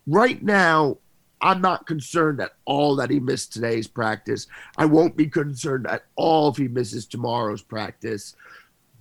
Right 0.07 0.43
now, 0.43 0.99
I'm 1.43 1.61
not 1.61 1.87
concerned 1.87 2.41
at 2.41 2.53
all 2.65 2.97
that 2.97 3.11
he 3.11 3.21
missed 3.21 3.53
today's 3.53 3.87
practice. 3.87 4.47
I 4.77 4.85
won't 4.85 5.17
be 5.17 5.27
concerned 5.27 5.87
at 5.87 6.05
all 6.17 6.49
if 6.49 6.57
he 6.57 6.69
misses 6.69 7.07
tomorrow's 7.07 7.63
practice. 7.63 8.35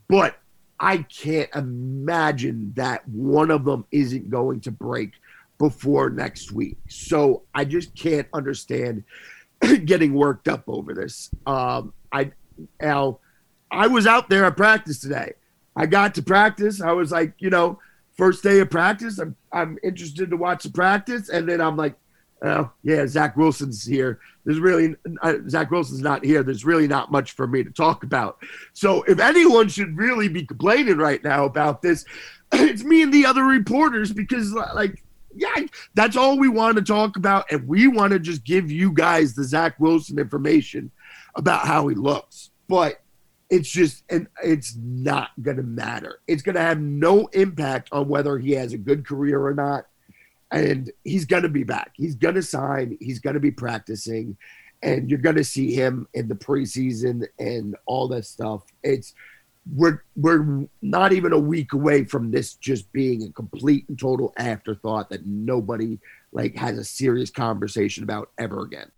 But 0.08 0.38
I 0.80 1.00
can't 1.00 1.50
imagine 1.54 2.74
that 2.76 3.08
one 3.08 3.52
of 3.52 3.66
them 3.66 3.86
isn't 3.92 4.30
going 4.30 4.62
to 4.62 4.72
break 4.72 5.12
before 5.58 6.10
next 6.10 6.52
week. 6.52 6.78
So 6.88 7.44
I 7.54 7.66
just 7.66 7.94
can't 7.96 8.28
understand 8.34 9.04
getting 9.86 10.14
worked 10.14 10.48
up 10.48 10.64
over 10.68 10.94
this. 10.94 11.30
Um, 11.46 11.94
I 12.12 12.32
Al, 12.80 13.20
I 13.72 13.88
was 13.88 14.08
out 14.08 14.30
there 14.30 14.46
at 14.46 14.58
practice 14.58 15.00
today. 15.00 15.34
I 15.76 15.86
got 15.86 16.16
to 16.16 16.22
practice. 16.22 16.82
I 16.82 16.94
was 16.94 17.12
like, 17.12 17.34
you 17.40 17.50
know, 17.50 17.80
first 18.18 18.44
day 18.44 18.60
of 18.60 18.70
practice. 18.70 19.20
I'm 19.20 19.36
I'm 19.52 19.78
interested 19.84 20.30
to 20.30 20.38
watch 20.38 20.64
the 20.64 20.72
practice, 20.72 21.30
and 21.30 21.48
then 21.48 21.62
I'm 21.62 21.76
like, 21.76 21.96
oh, 22.44 22.72
yeah, 22.84 23.06
Zach 23.08 23.36
Wilson's 23.38 23.84
here. 23.86 24.20
There's 24.46 24.60
really 24.60 24.96
uh, 25.22 25.36
Zach 25.48 25.72
Wilson's 25.72 26.02
not 26.02 26.24
here. 26.24 26.44
There's 26.44 26.66
really 26.66 26.88
not 26.88 27.12
much 27.12 27.34
for 27.34 27.48
me 27.48 27.64
to 27.64 27.72
talk 27.72 28.04
about. 28.04 28.40
So 28.74 29.04
if 29.04 29.20
anyone 29.20 29.70
should 29.70 29.98
really 29.98 30.28
be 30.28 30.46
complaining 30.46 30.98
right 30.98 31.24
now 31.24 31.46
about 31.46 31.82
this, 31.82 32.06
it's 32.52 32.84
me 32.84 33.04
and 33.04 33.14
the 33.14 33.26
other 33.26 33.44
reporters 33.44 34.12
because 34.12 34.54
like 34.74 35.04
yeah, 35.36 35.66
that's 35.94 36.18
all 36.18 36.38
we 36.38 36.50
want 36.50 36.78
to 36.78 36.84
talk 36.84 37.16
about, 37.16 37.52
and 37.52 37.68
we 37.68 37.88
want 37.88 38.14
to 38.14 38.20
just 38.20 38.44
give 38.44 38.72
you 38.72 38.92
guys 38.92 39.36
the 39.36 39.44
Zach 39.44 39.80
Wilson 39.80 40.18
information 40.18 40.92
about 41.36 41.68
how 41.68 41.88
he 41.88 41.96
looks. 41.96 42.50
But 42.68 43.02
it's 43.50 43.70
just 43.70 44.04
and 44.10 44.28
it's 44.44 44.76
not 44.76 45.30
gonna 45.42 45.64
matter. 45.64 46.20
It's 46.28 46.42
gonna 46.42 46.62
have 46.62 46.80
no 46.80 47.28
impact 47.28 47.90
on 47.92 48.08
whether 48.08 48.38
he 48.38 48.52
has 48.52 48.74
a 48.74 48.78
good 48.78 49.06
career 49.06 49.44
or 49.46 49.54
not 49.54 49.86
and 50.52 50.92
he's 51.04 51.26
going 51.26 51.44
to 51.44 51.50
be 51.50 51.64
back. 51.64 51.92
He's 51.96 52.16
going 52.16 52.36
to 52.36 52.44
sign. 52.44 52.98
He's 53.00 53.20
going 53.20 53.36
to 53.36 53.40
be 53.40 53.52
practicing, 53.52 54.38
and 54.82 55.10
you're 55.10 55.20
going 55.20 55.36
to 55.36 55.44
see 55.44 55.74
him 55.74 56.08
in 56.14 56.28
the 56.28 56.36
preseason 56.36 57.26
and 57.38 57.76
all 57.86 58.08
that 58.10 58.26
stuff. 58.26 58.64
It's 58.84 59.14
we're 59.76 60.04
we're 60.16 60.68
not 60.82 61.14
even 61.14 61.34
a 61.34 61.40
week 61.40 61.74
away 61.74 62.04
from 62.04 62.32
this 62.32 62.56
just 62.56 62.92
being 62.92 63.24
a 63.24 63.32
complete 63.32 63.88
and 63.90 64.00
total 64.00 64.34
afterthought 64.38 65.10
that 65.10 65.26
nobody 65.26 66.00
like 66.32 66.56
has 66.56 66.78
a 66.78 66.84
serious 66.84 67.30
conversation 67.30 68.04
about 68.04 68.32
ever 68.38 68.62
again. 68.62 68.92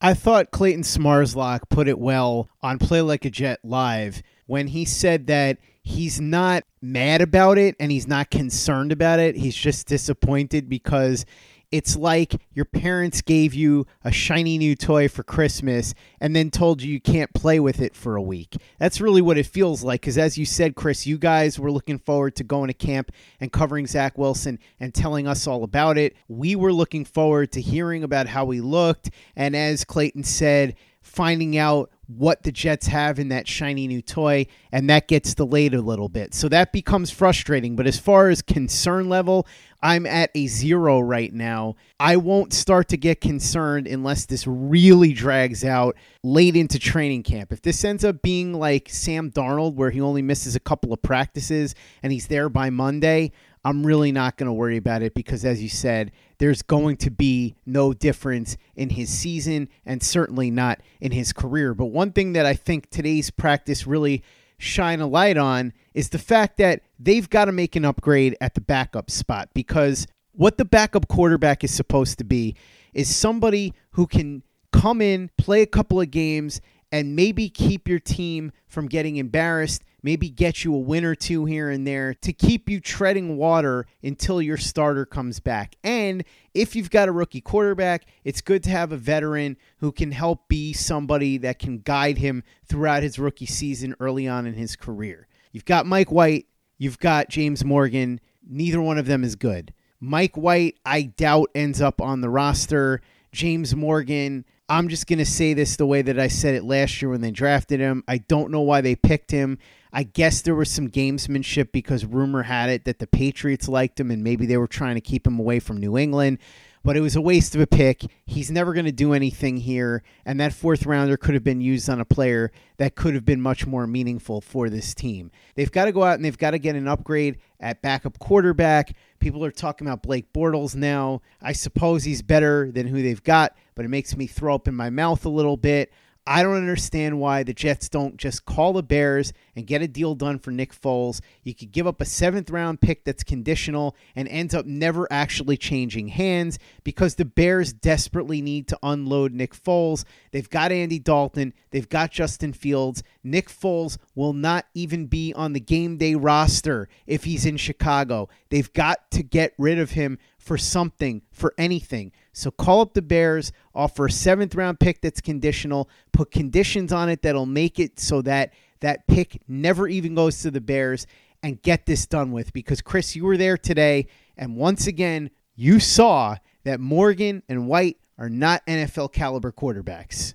I 0.00 0.14
thought 0.14 0.50
Clayton 0.50 0.82
Smarslock 0.82 1.68
put 1.68 1.86
it 1.86 1.98
well 1.98 2.48
on 2.60 2.78
Play 2.78 3.02
Like 3.02 3.24
a 3.24 3.30
Jet 3.30 3.60
Live 3.62 4.22
when 4.52 4.66
he 4.66 4.84
said 4.84 5.28
that 5.28 5.56
he's 5.82 6.20
not 6.20 6.62
mad 6.82 7.22
about 7.22 7.56
it 7.56 7.74
and 7.80 7.90
he's 7.90 8.06
not 8.06 8.30
concerned 8.30 8.92
about 8.92 9.18
it. 9.18 9.34
He's 9.34 9.56
just 9.56 9.86
disappointed 9.86 10.68
because 10.68 11.24
it's 11.70 11.96
like 11.96 12.34
your 12.52 12.66
parents 12.66 13.22
gave 13.22 13.54
you 13.54 13.86
a 14.04 14.12
shiny 14.12 14.58
new 14.58 14.76
toy 14.76 15.08
for 15.08 15.22
Christmas 15.22 15.94
and 16.20 16.36
then 16.36 16.50
told 16.50 16.82
you 16.82 16.92
you 16.92 17.00
can't 17.00 17.32
play 17.32 17.60
with 17.60 17.80
it 17.80 17.96
for 17.96 18.14
a 18.14 18.20
week. 18.20 18.54
That's 18.78 19.00
really 19.00 19.22
what 19.22 19.38
it 19.38 19.46
feels 19.46 19.82
like 19.82 20.02
because, 20.02 20.18
as 20.18 20.36
you 20.36 20.44
said, 20.44 20.74
Chris, 20.74 21.06
you 21.06 21.16
guys 21.16 21.58
were 21.58 21.72
looking 21.72 21.98
forward 21.98 22.36
to 22.36 22.44
going 22.44 22.68
to 22.68 22.74
camp 22.74 23.10
and 23.40 23.50
covering 23.50 23.86
Zach 23.86 24.18
Wilson 24.18 24.58
and 24.78 24.92
telling 24.92 25.26
us 25.26 25.46
all 25.46 25.64
about 25.64 25.96
it. 25.96 26.14
We 26.28 26.56
were 26.56 26.74
looking 26.74 27.06
forward 27.06 27.52
to 27.52 27.62
hearing 27.62 28.04
about 28.04 28.26
how 28.26 28.50
he 28.50 28.60
looked. 28.60 29.08
And 29.34 29.56
as 29.56 29.82
Clayton 29.82 30.24
said, 30.24 30.76
finding 31.00 31.56
out 31.56 31.90
what 32.16 32.42
the 32.42 32.52
Jets 32.52 32.86
have 32.86 33.18
in 33.18 33.28
that 33.28 33.48
shiny 33.48 33.86
new 33.86 34.02
toy, 34.02 34.46
and 34.70 34.88
that 34.90 35.08
gets 35.08 35.34
delayed 35.34 35.74
a 35.74 35.80
little 35.80 36.08
bit. 36.08 36.34
So 36.34 36.48
that 36.48 36.72
becomes 36.72 37.10
frustrating. 37.10 37.76
But 37.76 37.86
as 37.86 37.98
far 37.98 38.28
as 38.28 38.42
concern 38.42 39.08
level, 39.08 39.46
I'm 39.82 40.06
at 40.06 40.30
a 40.34 40.46
zero 40.46 41.00
right 41.00 41.32
now. 41.32 41.74
I 41.98 42.16
won't 42.16 42.52
start 42.52 42.88
to 42.88 42.96
get 42.96 43.20
concerned 43.20 43.86
unless 43.88 44.26
this 44.26 44.46
really 44.46 45.12
drags 45.12 45.64
out 45.64 45.96
late 46.22 46.54
into 46.54 46.78
training 46.78 47.24
camp. 47.24 47.52
If 47.52 47.62
this 47.62 47.84
ends 47.84 48.04
up 48.04 48.22
being 48.22 48.54
like 48.54 48.88
Sam 48.88 49.30
Darnold, 49.30 49.74
where 49.74 49.90
he 49.90 50.00
only 50.00 50.22
misses 50.22 50.54
a 50.54 50.60
couple 50.60 50.92
of 50.92 51.02
practices 51.02 51.74
and 52.02 52.12
he's 52.12 52.28
there 52.28 52.48
by 52.48 52.70
Monday, 52.70 53.32
I'm 53.64 53.86
really 53.86 54.12
not 54.12 54.36
going 54.36 54.48
to 54.48 54.52
worry 54.52 54.76
about 54.76 55.02
it 55.02 55.14
because, 55.14 55.44
as 55.44 55.62
you 55.62 55.68
said, 55.68 56.10
there's 56.42 56.62
going 56.62 56.96
to 56.96 57.08
be 57.08 57.54
no 57.64 57.92
difference 57.92 58.56
in 58.74 58.90
his 58.90 59.08
season 59.08 59.68
and 59.86 60.02
certainly 60.02 60.50
not 60.50 60.80
in 61.00 61.12
his 61.12 61.32
career. 61.32 61.72
But 61.72 61.84
one 61.84 62.10
thing 62.10 62.32
that 62.32 62.44
I 62.44 62.54
think 62.54 62.90
today's 62.90 63.30
practice 63.30 63.86
really 63.86 64.24
shine 64.58 65.00
a 65.00 65.06
light 65.06 65.36
on 65.36 65.72
is 65.94 66.08
the 66.08 66.18
fact 66.18 66.56
that 66.56 66.82
they've 66.98 67.30
got 67.30 67.44
to 67.44 67.52
make 67.52 67.76
an 67.76 67.84
upgrade 67.84 68.36
at 68.40 68.54
the 68.54 68.60
backup 68.60 69.08
spot 69.08 69.50
because 69.54 70.08
what 70.32 70.58
the 70.58 70.64
backup 70.64 71.06
quarterback 71.06 71.62
is 71.62 71.72
supposed 71.72 72.18
to 72.18 72.24
be 72.24 72.56
is 72.92 73.14
somebody 73.14 73.72
who 73.92 74.08
can 74.08 74.42
come 74.72 75.00
in, 75.00 75.30
play 75.38 75.62
a 75.62 75.66
couple 75.66 76.00
of 76.00 76.10
games, 76.10 76.60
and 76.92 77.16
maybe 77.16 77.48
keep 77.48 77.88
your 77.88 77.98
team 77.98 78.52
from 78.68 78.86
getting 78.86 79.16
embarrassed, 79.16 79.82
maybe 80.02 80.28
get 80.28 80.62
you 80.62 80.74
a 80.74 80.78
win 80.78 81.04
or 81.04 81.14
two 81.14 81.46
here 81.46 81.70
and 81.70 81.86
there 81.86 82.12
to 82.12 82.32
keep 82.32 82.68
you 82.68 82.80
treading 82.80 83.38
water 83.38 83.86
until 84.02 84.42
your 84.42 84.58
starter 84.58 85.06
comes 85.06 85.40
back. 85.40 85.74
And 85.82 86.22
if 86.52 86.76
you've 86.76 86.90
got 86.90 87.08
a 87.08 87.12
rookie 87.12 87.40
quarterback, 87.40 88.04
it's 88.24 88.42
good 88.42 88.62
to 88.64 88.70
have 88.70 88.92
a 88.92 88.96
veteran 88.98 89.56
who 89.78 89.90
can 89.90 90.12
help 90.12 90.48
be 90.48 90.74
somebody 90.74 91.38
that 91.38 91.58
can 91.58 91.78
guide 91.78 92.18
him 92.18 92.44
throughout 92.66 93.02
his 93.02 93.18
rookie 93.18 93.46
season 93.46 93.96
early 93.98 94.28
on 94.28 94.46
in 94.46 94.54
his 94.54 94.76
career. 94.76 95.26
You've 95.50 95.64
got 95.64 95.86
Mike 95.86 96.12
White, 96.12 96.46
you've 96.76 96.98
got 96.98 97.30
James 97.30 97.64
Morgan. 97.64 98.20
Neither 98.46 98.82
one 98.82 98.98
of 98.98 99.06
them 99.06 99.24
is 99.24 99.36
good. 99.36 99.72
Mike 100.00 100.36
White, 100.36 100.78
I 100.84 101.02
doubt, 101.02 101.50
ends 101.54 101.80
up 101.80 102.00
on 102.00 102.20
the 102.20 102.28
roster. 102.28 103.00
James 103.30 103.74
Morgan, 103.74 104.44
I'm 104.72 104.88
just 104.88 105.06
going 105.06 105.18
to 105.18 105.26
say 105.26 105.52
this 105.52 105.76
the 105.76 105.84
way 105.84 106.00
that 106.00 106.18
I 106.18 106.28
said 106.28 106.54
it 106.54 106.64
last 106.64 107.02
year 107.02 107.10
when 107.10 107.20
they 107.20 107.30
drafted 107.30 107.78
him. 107.78 108.02
I 108.08 108.16
don't 108.16 108.50
know 108.50 108.62
why 108.62 108.80
they 108.80 108.96
picked 108.96 109.30
him. 109.30 109.58
I 109.92 110.02
guess 110.02 110.40
there 110.40 110.54
was 110.54 110.70
some 110.70 110.88
gamesmanship 110.88 111.72
because 111.72 112.06
rumor 112.06 112.44
had 112.44 112.70
it 112.70 112.86
that 112.86 112.98
the 112.98 113.06
Patriots 113.06 113.68
liked 113.68 114.00
him 114.00 114.10
and 114.10 114.24
maybe 114.24 114.46
they 114.46 114.56
were 114.56 114.66
trying 114.66 114.94
to 114.94 115.02
keep 115.02 115.26
him 115.26 115.38
away 115.38 115.60
from 115.60 115.76
New 115.76 115.98
England. 115.98 116.38
But 116.84 116.96
it 116.96 117.00
was 117.00 117.14
a 117.14 117.20
waste 117.20 117.54
of 117.54 117.60
a 117.60 117.66
pick. 117.66 118.02
He's 118.26 118.50
never 118.50 118.72
going 118.72 118.86
to 118.86 118.92
do 118.92 119.12
anything 119.12 119.58
here. 119.58 120.02
And 120.26 120.40
that 120.40 120.52
fourth 120.52 120.84
rounder 120.84 121.16
could 121.16 121.34
have 121.34 121.44
been 121.44 121.60
used 121.60 121.88
on 121.88 122.00
a 122.00 122.04
player 122.04 122.50
that 122.78 122.96
could 122.96 123.14
have 123.14 123.24
been 123.24 123.40
much 123.40 123.66
more 123.66 123.86
meaningful 123.86 124.40
for 124.40 124.68
this 124.68 124.94
team. 124.94 125.30
They've 125.54 125.70
got 125.70 125.84
to 125.84 125.92
go 125.92 126.02
out 126.02 126.14
and 126.14 126.24
they've 126.24 126.36
got 126.36 126.50
to 126.52 126.58
get 126.58 126.74
an 126.74 126.88
upgrade 126.88 127.38
at 127.60 127.82
backup 127.82 128.18
quarterback. 128.18 128.96
People 129.20 129.44
are 129.44 129.52
talking 129.52 129.86
about 129.86 130.02
Blake 130.02 130.32
Bortles 130.32 130.74
now. 130.74 131.22
I 131.40 131.52
suppose 131.52 132.04
he's 132.04 132.22
better 132.22 132.70
than 132.72 132.88
who 132.88 133.02
they've 133.02 133.22
got 133.22 133.54
but 133.74 133.84
it 133.84 133.88
makes 133.88 134.16
me 134.16 134.26
throw 134.26 134.54
up 134.54 134.68
in 134.68 134.74
my 134.74 134.90
mouth 134.90 135.24
a 135.24 135.30
little 135.30 135.56
bit. 135.56 135.92
I 136.24 136.44
don't 136.44 136.54
understand 136.54 137.18
why 137.18 137.42
the 137.42 137.52
Jets 137.52 137.88
don't 137.88 138.16
just 138.16 138.44
call 138.44 138.74
the 138.74 138.82
Bears 138.82 139.32
and 139.56 139.66
get 139.66 139.82
a 139.82 139.88
deal 139.88 140.14
done 140.14 140.38
for 140.38 140.52
Nick 140.52 140.72
Foles. 140.72 141.20
You 141.42 141.52
could 141.52 141.72
give 141.72 141.84
up 141.84 142.00
a 142.00 142.04
seventh 142.04 142.48
round 142.48 142.80
pick 142.80 143.04
that's 143.04 143.24
conditional 143.24 143.96
and 144.14 144.28
ends 144.28 144.54
up 144.54 144.64
never 144.64 145.12
actually 145.12 145.56
changing 145.56 146.08
hands 146.08 146.60
because 146.84 147.16
the 147.16 147.24
Bears 147.24 147.72
desperately 147.72 148.40
need 148.40 148.68
to 148.68 148.78
unload 148.84 149.32
Nick 149.32 149.52
Foles. 149.52 150.04
They've 150.30 150.48
got 150.48 150.70
Andy 150.70 151.00
Dalton, 151.00 151.54
they've 151.72 151.88
got 151.88 152.12
Justin 152.12 152.52
Fields. 152.52 153.02
Nick 153.24 153.48
Foles 153.48 153.98
will 154.14 154.32
not 154.32 154.66
even 154.74 155.06
be 155.06 155.34
on 155.34 155.54
the 155.54 155.60
game 155.60 155.96
day 155.96 156.14
roster 156.14 156.88
if 157.04 157.24
he's 157.24 157.44
in 157.44 157.56
Chicago. 157.56 158.28
They've 158.48 158.72
got 158.72 159.10
to 159.10 159.24
get 159.24 159.54
rid 159.58 159.80
of 159.80 159.92
him 159.92 160.18
for 160.38 160.56
something, 160.56 161.22
for 161.32 161.52
anything. 161.58 162.12
So 162.32 162.50
call 162.50 162.80
up 162.80 162.94
the 162.94 163.02
Bears, 163.02 163.52
offer 163.74 164.06
a 164.06 164.10
seventh 164.10 164.54
round 164.54 164.80
pick 164.80 165.00
that's 165.02 165.20
conditional, 165.20 165.90
put 166.12 166.30
conditions 166.30 166.92
on 166.92 167.08
it 167.08 167.22
that'll 167.22 167.46
make 167.46 167.78
it 167.78 168.00
so 168.00 168.22
that 168.22 168.52
that 168.80 169.06
pick 169.06 169.40
never 169.46 169.86
even 169.86 170.14
goes 170.14 170.40
to 170.42 170.50
the 170.50 170.60
Bears, 170.60 171.06
and 171.42 171.60
get 171.62 171.86
this 171.86 172.06
done 172.06 172.32
with. 172.32 172.52
Because, 172.52 172.80
Chris, 172.80 173.14
you 173.16 173.24
were 173.24 173.36
there 173.36 173.56
today, 173.56 174.06
and 174.36 174.56
once 174.56 174.86
again, 174.86 175.30
you 175.56 175.80
saw 175.80 176.36
that 176.64 176.80
Morgan 176.80 177.42
and 177.48 177.68
White 177.68 177.98
are 178.18 178.28
not 178.28 178.64
NFL 178.66 179.12
caliber 179.12 179.52
quarterbacks. 179.52 180.34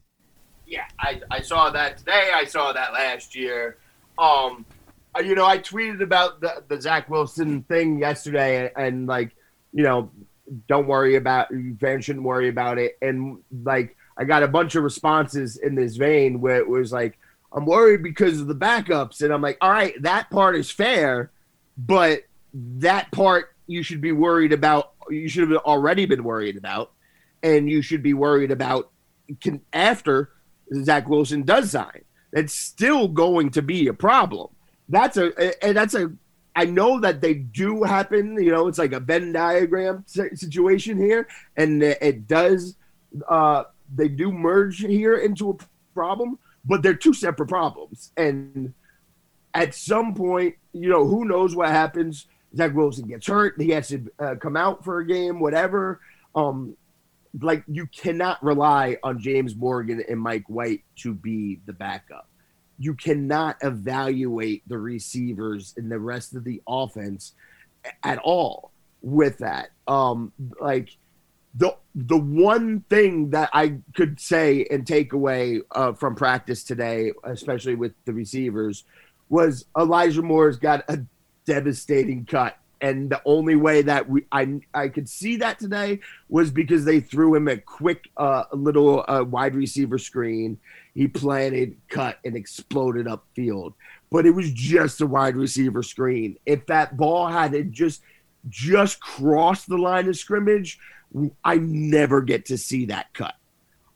Yeah, 0.66 0.86
I, 1.00 1.22
I 1.32 1.42
saw 1.42 1.70
that 1.70 1.98
today. 2.00 2.32
I 2.34 2.44
saw 2.46 2.74
that 2.74 2.94
last 2.94 3.36
year. 3.36 3.78
Um, 4.20 4.66
uh, 5.16 5.22
you 5.22 5.36
know, 5.36 5.46
I 5.46 5.60
tweeted 5.60 6.02
about 6.02 6.42
the, 6.42 6.64
the 6.68 6.82
Zach 6.82 7.10
Wilson 7.10 7.64
thing 7.64 8.00
yesterday, 8.00 8.72
and, 8.76 8.88
and 8.88 9.08
like, 9.08 9.36
you 9.74 9.84
know, 9.84 10.12
don't 10.68 10.88
worry 10.88 11.16
about 11.16 11.50
fans 11.80 12.06
shouldn't 12.06 12.26
worry 12.26 12.50
about 12.50 12.78
it. 12.78 12.98
And 13.02 13.40
like 13.64 13.96
I 14.18 14.24
got 14.24 14.44
a 14.44 14.48
bunch 14.48 14.76
of 14.76 14.84
responses 14.84 15.58
in 15.58 15.76
this 15.76 15.96
vein 15.96 16.42
where 16.42 16.58
it 16.58 16.68
was 16.68 16.92
like, 16.92 17.18
I'm 17.54 17.66
worried 17.66 18.04
because 18.04 18.42
of 18.42 18.48
the 18.48 18.56
backups, 18.56 19.22
and 19.22 19.34
I'm 19.34 19.42
like, 19.42 19.58
all 19.62 19.72
right, 19.72 19.94
that 20.02 20.30
part 20.30 20.56
is 20.56 20.70
fair, 20.70 21.32
but 21.78 22.24
that 22.54 23.10
part 23.12 23.56
you 23.68 23.84
should 23.84 24.02
be 24.02 24.12
worried 24.12 24.52
about. 24.54 24.92
You 25.10 25.30
should 25.30 25.50
have 25.50 25.62
already 25.62 26.06
been 26.06 26.24
worried 26.24 26.58
about, 26.58 26.92
and 27.42 27.70
you 27.70 27.82
should 27.82 28.04
be 28.04 28.14
worried 28.14 28.52
about 28.52 28.92
can, 29.42 29.62
after 29.72 30.32
Zach 30.84 31.08
Wilson 31.08 31.44
does 31.44 31.72
sign. 31.72 32.04
That's 32.34 32.54
still 32.54 33.08
going 33.08 33.52
to 33.52 33.62
be 33.62 33.88
a 33.88 33.94
problem. 33.94 34.50
That's 34.90 35.16
a 35.16 35.66
and 35.66 35.78
that's 35.78 35.94
a 35.94 36.12
I 36.58 36.66
know 36.66 37.00
that 37.02 37.22
they 37.22 37.36
do 37.36 37.84
happen. 37.84 38.34
You 38.42 38.52
know, 38.52 38.68
it's 38.68 38.80
like 38.80 38.92
a 38.92 39.00
Venn 39.00 39.32
diagram 39.32 40.04
situation 40.08 40.98
here, 40.98 41.28
and 41.56 41.84
it 41.84 42.28
does. 42.28 42.76
Uh, 43.30 43.66
they 43.94 44.08
do 44.08 44.32
merge 44.32 44.80
here 44.80 45.18
into 45.18 45.52
a 45.52 45.58
problem, 45.94 46.40
but 46.66 46.82
they're 46.82 46.96
two 46.96 47.14
separate 47.14 47.48
problems. 47.48 48.12
And 48.18 48.74
at 49.54 49.76
some 49.76 50.16
point, 50.16 50.56
you 50.74 50.90
know, 50.90 51.06
who 51.06 51.26
knows 51.26 51.56
what 51.56 51.70
happens? 51.70 52.26
Zach 52.56 52.74
Wilson 52.74 53.08
gets 53.08 53.28
hurt. 53.28 53.62
He 53.62 53.70
has 53.70 53.90
to 53.90 54.12
uh, 54.18 54.36
come 54.42 54.58
out 54.58 54.84
for 54.84 54.98
a 54.98 55.06
game, 55.06 55.40
whatever. 55.40 56.02
Um, 56.34 56.76
like 57.40 57.64
you 57.68 57.86
cannot 57.86 58.44
rely 58.44 58.98
on 59.04 59.20
James 59.20 59.56
Morgan 59.56 60.04
and 60.10 60.20
Mike 60.20 60.50
White 60.50 60.86
to 60.98 61.14
be 61.14 61.60
the 61.68 61.74
backup 61.74 62.28
you 62.78 62.94
cannot 62.94 63.58
evaluate 63.62 64.68
the 64.68 64.78
receivers 64.78 65.74
and 65.78 65.92
the 65.92 66.00
rest 66.00 66.36
of 66.36 66.44
the 66.44 66.62
offense 66.68 67.34
at 68.04 68.20
all 68.20 68.72
with 69.02 69.40
that. 69.40 69.70
Um, 69.88 70.32
like 70.60 70.90
the 71.56 71.76
the 71.96 72.18
one 72.18 72.82
thing 72.90 73.32
that 73.32 73.50
I 73.54 73.80
could 73.96 74.20
say 74.20 74.68
and 74.70 74.86
take 74.86 75.14
away 75.14 75.62
uh, 75.72 75.94
from 75.94 76.16
practice 76.16 76.64
today, 76.64 77.14
especially 77.24 77.76
with 77.76 77.94
the 78.06 78.14
receivers, 78.14 78.84
was 79.30 79.66
Elijah 79.78 80.22
Moore's 80.22 80.58
got 80.58 80.84
a 80.88 81.00
devastating 81.46 82.26
cut 82.26 82.58
and 82.82 83.10
the 83.10 83.22
only 83.26 83.56
way 83.56 83.82
that 83.82 84.10
we 84.10 84.26
I 84.32 84.60
I 84.74 84.90
could 84.90 85.10
see 85.10 85.38
that 85.38 85.60
today 85.60 86.00
was 86.30 86.52
because 86.52 86.86
they 86.86 87.00
threw 87.00 87.36
him 87.36 87.48
a 87.48 87.58
quick 87.58 88.10
uh, 88.18 88.44
little 88.54 89.04
uh, 89.08 89.24
wide 89.24 89.56
receiver 89.56 89.98
screen. 89.98 90.60
He 90.98 91.08
planted, 91.08 91.78
cut, 91.90 92.18
and 92.26 92.36
exploded 92.36 93.06
upfield. 93.06 93.76
But 94.10 94.26
it 94.26 94.32
was 94.32 94.52
just 94.52 95.00
a 95.00 95.06
wide 95.06 95.36
receiver 95.36 95.84
screen. 95.84 96.40
If 96.44 96.66
that 96.66 96.98
ball 96.98 97.28
had 97.28 97.72
just 97.72 98.02
just 98.50 99.00
crossed 99.00 99.70
the 99.70 99.78
line 99.78 100.08
of 100.10 100.18
scrimmage, 100.18 100.80
I 101.44 101.58
never 101.58 102.22
get 102.22 102.46
to 102.48 102.58
see 102.58 102.88
that 102.88 103.14
cut. 103.14 103.36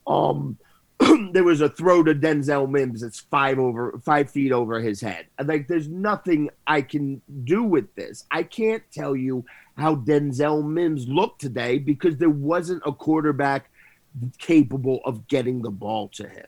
Um, 0.06 0.60
there 1.32 1.44
was 1.44 1.62
a 1.62 1.70
throw 1.70 2.04
to 2.04 2.14
Denzel 2.14 2.70
Mims 2.70 3.02
that's 3.02 3.22
five 3.22 3.58
over 3.58 4.00
five 4.06 4.30
feet 4.30 4.52
over 4.52 4.80
his 4.80 5.02
head. 5.02 5.26
Like 5.44 5.68
there's 5.68 5.88
nothing 5.88 6.52
I 6.68 6.84
can 6.84 7.20
do 7.44 7.64
with 7.64 7.96
this. 7.96 8.28
I 8.30 8.44
can't 8.44 8.84
tell 8.94 9.16
you 9.16 9.44
how 9.76 9.96
Denzel 9.96 10.64
Mims 10.64 11.08
looked 11.08 11.42
today 11.42 11.80
because 11.80 12.18
there 12.18 12.30
wasn't 12.30 12.84
a 12.86 12.92
quarterback 12.92 13.72
capable 14.38 15.02
of 15.04 15.28
getting 15.28 15.64
the 15.64 15.72
ball 15.72 16.08
to 16.10 16.30
him. 16.30 16.46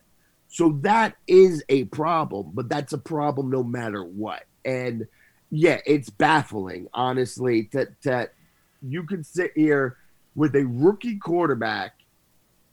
So 0.54 0.78
that 0.82 1.16
is 1.26 1.64
a 1.68 1.86
problem, 1.86 2.52
but 2.54 2.70
that's 2.70 2.94
a 2.94 3.00
problem 3.00 3.50
no 3.50 3.64
matter 3.64 4.04
what. 4.04 4.44
And 4.64 5.08
yeah, 5.50 5.80
it's 5.84 6.12
baffling, 6.12 6.90
honestly, 6.94 7.70
that 7.74 8.00
that 8.04 8.36
you 8.84 9.02
can 9.02 9.24
sit 9.24 9.54
here 9.56 9.98
with 10.36 10.56
a 10.56 10.64
rookie 10.64 11.18
quarterback 11.18 11.96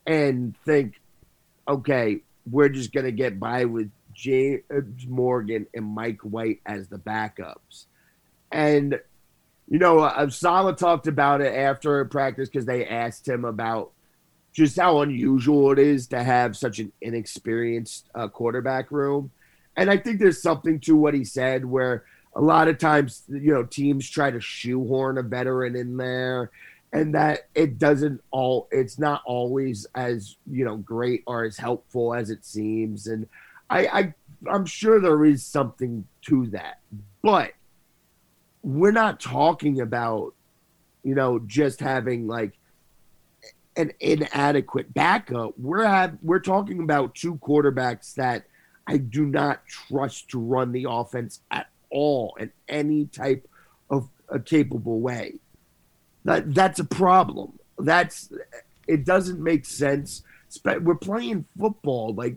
and 0.06 0.54
think 0.66 1.00
okay, 1.66 2.20
we're 2.50 2.68
just 2.68 2.92
to 3.06 3.12
get 3.12 3.40
by 3.40 3.64
with 3.64 3.90
James 4.12 4.62
Morgan 5.08 5.66
and 5.72 5.86
Mike 5.86 6.20
White 6.20 6.60
as 6.66 6.88
the 6.88 6.98
backups. 6.98 7.86
And, 8.52 9.00
you 9.68 9.78
know, 9.78 10.00
uh, 10.00 10.28
Saleh 10.28 10.76
talked 10.76 11.06
about 11.06 11.40
it 11.40 11.54
after 11.54 12.04
practice 12.04 12.50
because 12.50 12.66
they 12.66 12.84
asked 12.86 13.26
him 13.26 13.46
about 13.46 13.92
just 14.52 14.78
how 14.78 15.00
unusual 15.00 15.72
it 15.72 15.78
is 15.78 16.06
to 16.08 16.22
have 16.22 16.56
such 16.56 16.78
an 16.78 16.92
inexperienced 17.00 18.08
uh, 18.14 18.28
quarterback 18.28 18.90
room. 18.90 19.30
And 19.76 19.90
I 19.90 19.96
think 19.96 20.18
there's 20.18 20.42
something 20.42 20.80
to 20.80 20.96
what 20.96 21.14
he 21.14 21.24
said 21.24 21.64
where 21.64 22.04
a 22.34 22.40
lot 22.40 22.68
of 22.68 22.78
times, 22.78 23.22
you 23.28 23.52
know, 23.52 23.64
teams 23.64 24.08
try 24.08 24.30
to 24.30 24.40
shoehorn 24.40 25.18
a 25.18 25.22
veteran 25.22 25.76
in 25.76 25.96
there 25.96 26.50
and 26.92 27.14
that 27.14 27.48
it 27.54 27.78
doesn't 27.78 28.20
all 28.30 28.68
it's 28.70 28.98
not 28.98 29.22
always 29.24 29.86
as 29.94 30.36
you 30.50 30.64
know 30.64 30.76
great 30.76 31.22
or 31.26 31.44
as 31.44 31.56
helpful 31.56 32.14
as 32.14 32.30
it 32.30 32.44
seems 32.44 33.06
and 33.06 33.28
i 33.68 33.86
i 33.86 34.14
i'm 34.50 34.66
sure 34.66 35.00
there 35.00 35.24
is 35.24 35.44
something 35.44 36.06
to 36.22 36.46
that 36.48 36.80
but 37.22 37.52
we're 38.62 38.90
not 38.90 39.20
talking 39.20 39.80
about 39.80 40.34
you 41.04 41.14
know 41.14 41.38
just 41.46 41.80
having 41.80 42.26
like 42.26 42.54
an 43.76 43.92
inadequate 44.00 44.92
backup 44.92 45.56
we're 45.58 45.84
have 45.84 46.16
we're 46.22 46.40
talking 46.40 46.80
about 46.82 47.14
two 47.14 47.36
quarterbacks 47.36 48.14
that 48.14 48.44
i 48.86 48.96
do 48.96 49.26
not 49.26 49.64
trust 49.66 50.28
to 50.28 50.38
run 50.38 50.72
the 50.72 50.86
offense 50.88 51.40
at 51.50 51.68
all 51.90 52.36
in 52.40 52.50
any 52.68 53.06
type 53.06 53.48
of 53.90 54.08
a 54.28 54.38
capable 54.38 55.00
way 55.00 55.34
that 56.24 56.54
that's 56.54 56.78
a 56.78 56.84
problem. 56.84 57.58
That's 57.78 58.32
it 58.86 59.04
doesn't 59.04 59.42
make 59.42 59.64
sense. 59.64 60.22
We're 60.64 60.96
playing 60.96 61.46
football. 61.58 62.14
Like, 62.14 62.36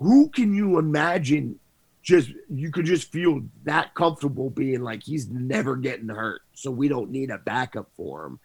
who 0.00 0.28
can 0.30 0.54
you 0.54 0.78
imagine? 0.78 1.58
Just 2.02 2.30
you 2.50 2.72
could 2.72 2.86
just 2.86 3.12
feel 3.12 3.42
that 3.62 3.94
comfortable 3.94 4.50
being 4.50 4.82
like 4.82 5.04
he's 5.04 5.28
never 5.28 5.76
getting 5.76 6.08
hurt, 6.08 6.42
so 6.52 6.70
we 6.70 6.88
don't 6.88 7.10
need 7.10 7.30
a 7.30 7.38
backup 7.38 7.88
for 7.96 8.26
him. 8.26 8.40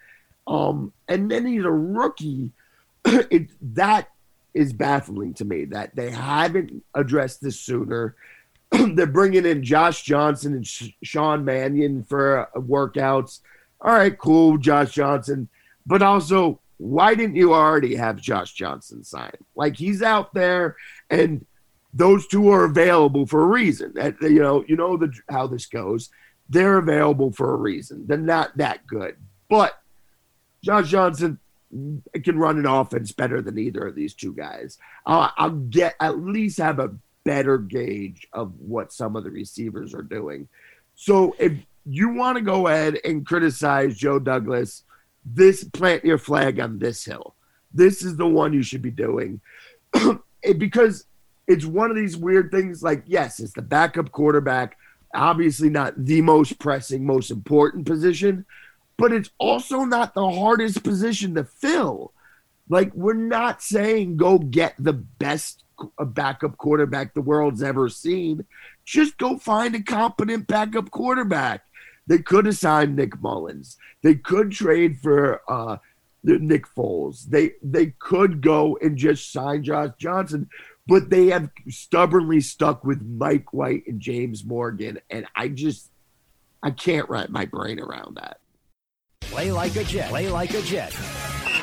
Um, 0.47 0.93
and 1.07 1.29
then 1.29 1.45
he's 1.45 1.65
a 1.65 1.71
rookie. 1.71 2.51
it 3.05 3.49
that 3.75 4.09
is 4.53 4.73
baffling 4.73 5.33
to 5.35 5.45
me 5.45 5.65
that 5.65 5.95
they 5.95 6.09
haven't 6.09 6.83
addressed 6.95 7.41
this 7.41 7.59
sooner. 7.59 8.15
They're 8.71 9.05
bringing 9.05 9.45
in 9.45 9.63
Josh 9.63 10.03
Johnson 10.03 10.53
and 10.53 10.67
Sean 11.03 11.45
Mannion 11.45 12.03
for 12.03 12.49
workouts 12.55 13.41
all 13.81 13.93
right, 13.93 14.17
cool, 14.17 14.57
Josh 14.57 14.91
Johnson. 14.91 15.49
But 15.85 16.01
also, 16.01 16.59
why 16.77 17.15
didn't 17.15 17.35
you 17.35 17.53
already 17.53 17.95
have 17.95 18.17
Josh 18.17 18.53
Johnson 18.53 19.03
signed? 19.03 19.37
Like 19.55 19.77
he's 19.77 20.01
out 20.01 20.33
there, 20.33 20.75
and 21.09 21.45
those 21.93 22.27
two 22.27 22.49
are 22.49 22.65
available 22.65 23.25
for 23.25 23.43
a 23.43 23.47
reason. 23.47 23.93
That 23.95 24.21
you 24.21 24.41
know, 24.41 24.63
you 24.67 24.75
know 24.75 24.97
the 24.97 25.13
how 25.29 25.47
this 25.47 25.65
goes. 25.65 26.09
They're 26.49 26.77
available 26.77 27.31
for 27.31 27.53
a 27.53 27.57
reason. 27.57 28.05
They're 28.07 28.17
not 28.17 28.57
that 28.57 28.85
good, 28.87 29.17
but 29.49 29.79
Josh 30.63 30.89
Johnson 30.89 31.39
can 32.23 32.37
run 32.37 32.57
an 32.57 32.65
offense 32.65 33.11
better 33.11 33.41
than 33.41 33.57
either 33.57 33.87
of 33.87 33.95
these 33.95 34.13
two 34.13 34.33
guys. 34.33 34.77
Uh, 35.05 35.29
I'll 35.37 35.51
get 35.51 35.95
at 35.99 36.19
least 36.19 36.57
have 36.59 36.79
a 36.79 36.95
better 37.23 37.57
gauge 37.57 38.27
of 38.31 38.53
what 38.59 38.93
some 38.93 39.15
of 39.15 39.23
the 39.23 39.31
receivers 39.31 39.93
are 39.93 40.01
doing. 40.01 40.47
So 40.95 41.35
if 41.37 41.53
you 41.85 42.09
want 42.09 42.37
to 42.37 42.43
go 42.43 42.67
ahead 42.67 42.99
and 43.03 43.25
criticize 43.25 43.97
Joe 43.97 44.19
Douglas, 44.19 44.83
this 45.25 45.63
plant 45.63 46.05
your 46.05 46.17
flag 46.17 46.59
on 46.59 46.79
this 46.79 47.03
hill. 47.03 47.35
This 47.73 48.01
is 48.01 48.15
the 48.15 48.27
one 48.27 48.53
you 48.53 48.63
should 48.63 48.81
be 48.81 48.91
doing. 48.91 49.41
because 50.57 51.05
it's 51.47 51.65
one 51.65 51.89
of 51.89 51.97
these 51.97 52.17
weird 52.17 52.51
things 52.51 52.81
like, 52.81 53.03
yes, 53.05 53.39
it's 53.39 53.53
the 53.53 53.61
backup 53.61 54.11
quarterback, 54.11 54.77
obviously 55.13 55.69
not 55.69 55.93
the 56.05 56.21
most 56.21 56.59
pressing, 56.59 57.05
most 57.05 57.31
important 57.31 57.85
position, 57.85 58.45
but 58.97 59.13
it's 59.13 59.29
also 59.37 59.83
not 59.83 60.13
the 60.13 60.29
hardest 60.29 60.83
position 60.83 61.35
to 61.35 61.43
fill. 61.43 62.13
Like, 62.69 62.93
we're 62.93 63.13
not 63.13 63.61
saying 63.61 64.17
go 64.17 64.39
get 64.39 64.75
the 64.77 64.93
best 64.93 65.63
backup 65.99 66.57
quarterback 66.57 67.13
the 67.13 67.21
world's 67.21 67.63
ever 67.63 67.87
seen. 67.89 68.45
Just 68.83 69.17
go 69.17 69.37
find 69.37 69.75
a 69.75 69.81
competent 69.81 70.47
backup 70.47 70.91
quarterback. 70.91 71.63
They 72.07 72.19
could 72.19 72.45
have 72.45 72.57
signed 72.57 72.95
Nick 72.95 73.21
Mullens. 73.21 73.77
They 74.01 74.15
could 74.15 74.51
trade 74.51 74.97
for 74.99 75.41
uh, 75.47 75.77
Nick 76.23 76.65
Foles. 76.75 77.25
They 77.25 77.51
they 77.61 77.87
could 77.99 78.41
go 78.41 78.77
and 78.81 78.97
just 78.97 79.31
sign 79.31 79.63
Josh 79.63 79.91
Johnson, 79.99 80.49
but 80.87 81.09
they 81.09 81.27
have 81.27 81.49
stubbornly 81.69 82.41
stuck 82.41 82.83
with 82.83 83.01
Mike 83.01 83.53
White 83.53 83.83
and 83.87 83.99
James 83.99 84.45
Morgan, 84.45 84.99
and 85.09 85.25
I 85.35 85.49
just 85.49 85.91
I 86.63 86.71
can't 86.71 87.09
wrap 87.09 87.29
my 87.29 87.45
brain 87.45 87.79
around 87.79 88.15
that. 88.15 88.39
Play 89.31 89.51
like 89.51 89.75
a 89.75 89.83
Jet. 89.83 90.09
Play 90.09 90.29
like 90.29 90.53
a 90.53 90.61
Jet. 90.61 90.93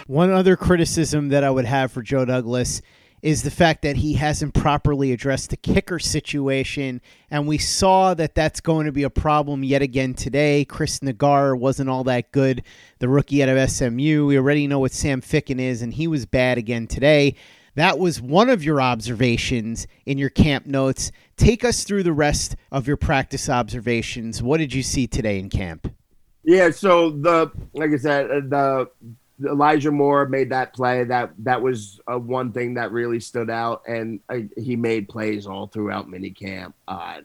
One 0.07 0.31
other 0.31 0.57
criticism 0.57 1.31
that 1.31 1.45
I 1.45 1.51
would 1.51 1.65
have 1.65 1.91
for 1.91 2.03
Joe 2.03 2.25
Douglas 2.25 2.83
is 3.23 3.43
the 3.43 3.51
fact 3.51 3.81
that 3.81 3.97
he 3.97 4.13
hasn't 4.13 4.53
properly 4.53 5.11
addressed 5.11 5.49
the 5.49 5.57
kicker 5.57 5.99
situation. 5.99 7.01
And 7.31 7.49
we 7.49 7.57
saw 7.57 8.13
that 8.13 8.35
that's 8.35 8.61
going 8.61 8.85
to 8.85 8.93
be 8.93 9.03
a 9.03 9.11
problem 9.11 9.65
yet 9.65 9.81
again 9.81 10.13
today. 10.13 10.67
Chris 10.67 10.99
Naggar 10.99 11.59
wasn't 11.59 11.89
all 11.89 12.05
that 12.05 12.33
good, 12.33 12.63
the 12.99 13.09
rookie 13.09 13.43
out 13.43 13.49
of 13.49 13.71
SMU. 13.71 14.27
We 14.27 14.37
already 14.37 14.67
know 14.67 14.79
what 14.79 14.93
Sam 14.93 15.23
Ficken 15.23 15.59
is, 15.59 15.81
and 15.81 15.95
he 15.95 16.07
was 16.07 16.27
bad 16.27 16.59
again 16.59 16.87
today. 16.87 17.35
That 17.77 17.99
was 17.99 18.21
one 18.21 18.51
of 18.51 18.63
your 18.63 18.83
observations 18.83 19.87
in 20.05 20.19
your 20.19 20.31
camp 20.31 20.67
notes. 20.67 21.11
Take 21.39 21.65
us 21.65 21.83
through 21.83 22.03
the 22.03 22.13
rest 22.13 22.57
of 22.71 22.87
your 22.87 22.99
practice 22.99 23.49
observations. 23.49 24.43
What 24.43 24.59
did 24.59 24.75
you 24.75 24.83
see 24.83 25.07
today 25.07 25.39
in 25.39 25.49
camp? 25.49 25.89
Yeah, 26.45 26.71
so 26.71 27.11
the 27.11 27.51
like 27.73 27.91
I 27.91 27.97
said, 27.97 28.31
uh, 28.31 28.41
the 28.41 29.49
Elijah 29.49 29.91
Moore 29.91 30.27
made 30.29 30.51
that 30.51 30.75
play. 30.75 31.05
That 31.05 31.33
that 31.39 31.63
was 31.63 32.01
uh, 32.11 32.19
one 32.19 32.53
thing 32.53 32.75
that 32.75 32.93
really 32.93 33.21
stood 33.21 33.51
out, 33.51 33.83
and 33.89 34.21
uh, 34.29 34.41
he 34.57 34.77
made 34.77 35.09
plays 35.09 35.47
all 35.47 35.67
throughout 35.67 36.07
minicamp. 36.07 36.75
Uh, 36.87 37.21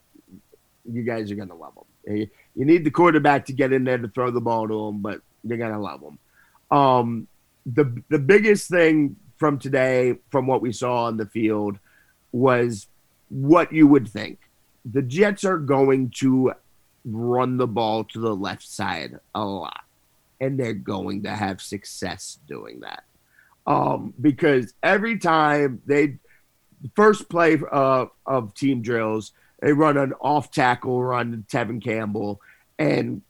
you 0.91 1.03
guys 1.03 1.32
are 1.32 1.36
gonna 1.36 1.55
love 1.55 1.73
him. 1.75 2.29
You 2.55 2.65
need 2.65 2.84
the 2.84 2.91
quarterback 2.91 3.45
to 3.45 3.53
get 3.53 3.73
in 3.73 3.84
there 3.84 3.97
to 3.97 4.08
throw 4.08 4.32
the 4.32 4.41
ball 4.41 4.67
to 4.67 4.88
him, 4.88 5.01
but 5.01 5.21
you're 5.43 5.58
gonna 5.58 5.79
love 5.79 6.01
him. 6.01 6.77
Um, 6.77 7.27
the 7.65 8.01
the 8.10 8.19
biggest 8.19 8.69
thing 8.69 9.17
from 9.38 9.60
today, 9.60 10.15
from 10.29 10.47
what 10.47 10.62
we 10.62 10.71
saw 10.71 11.05
on 11.05 11.17
the 11.17 11.25
field, 11.25 11.77
was 12.32 12.88
what 13.29 13.71
you 13.71 13.86
would 13.88 14.08
think. 14.08 14.39
The 14.86 15.01
Jets 15.01 15.43
are 15.43 15.58
going 15.58 16.10
to 16.17 16.53
run 17.05 17.57
the 17.57 17.67
ball 17.67 18.03
to 18.03 18.19
the 18.19 18.35
left 18.35 18.67
side 18.67 19.19
a 19.35 19.43
lot 19.43 19.83
and 20.41 20.59
they're 20.59 20.73
going 20.73 21.23
to 21.23 21.29
have 21.29 21.62
success 21.62 22.39
doing 22.47 22.79
that. 22.81 23.03
Um, 23.67 24.13
because 24.19 24.73
every 24.81 25.17
time 25.17 25.81
they 25.85 26.17
first 26.95 27.29
play 27.29 27.59
uh, 27.71 28.05
of 28.25 28.53
team 28.53 28.81
drills, 28.81 29.33
they 29.62 29.73
run 29.73 29.97
an 29.97 30.13
off 30.21 30.51
tackle 30.51 31.03
run 31.03 31.31
to 31.31 31.57
Tevin 31.57 31.83
Coleman, 31.83 32.38
and 32.77 33.21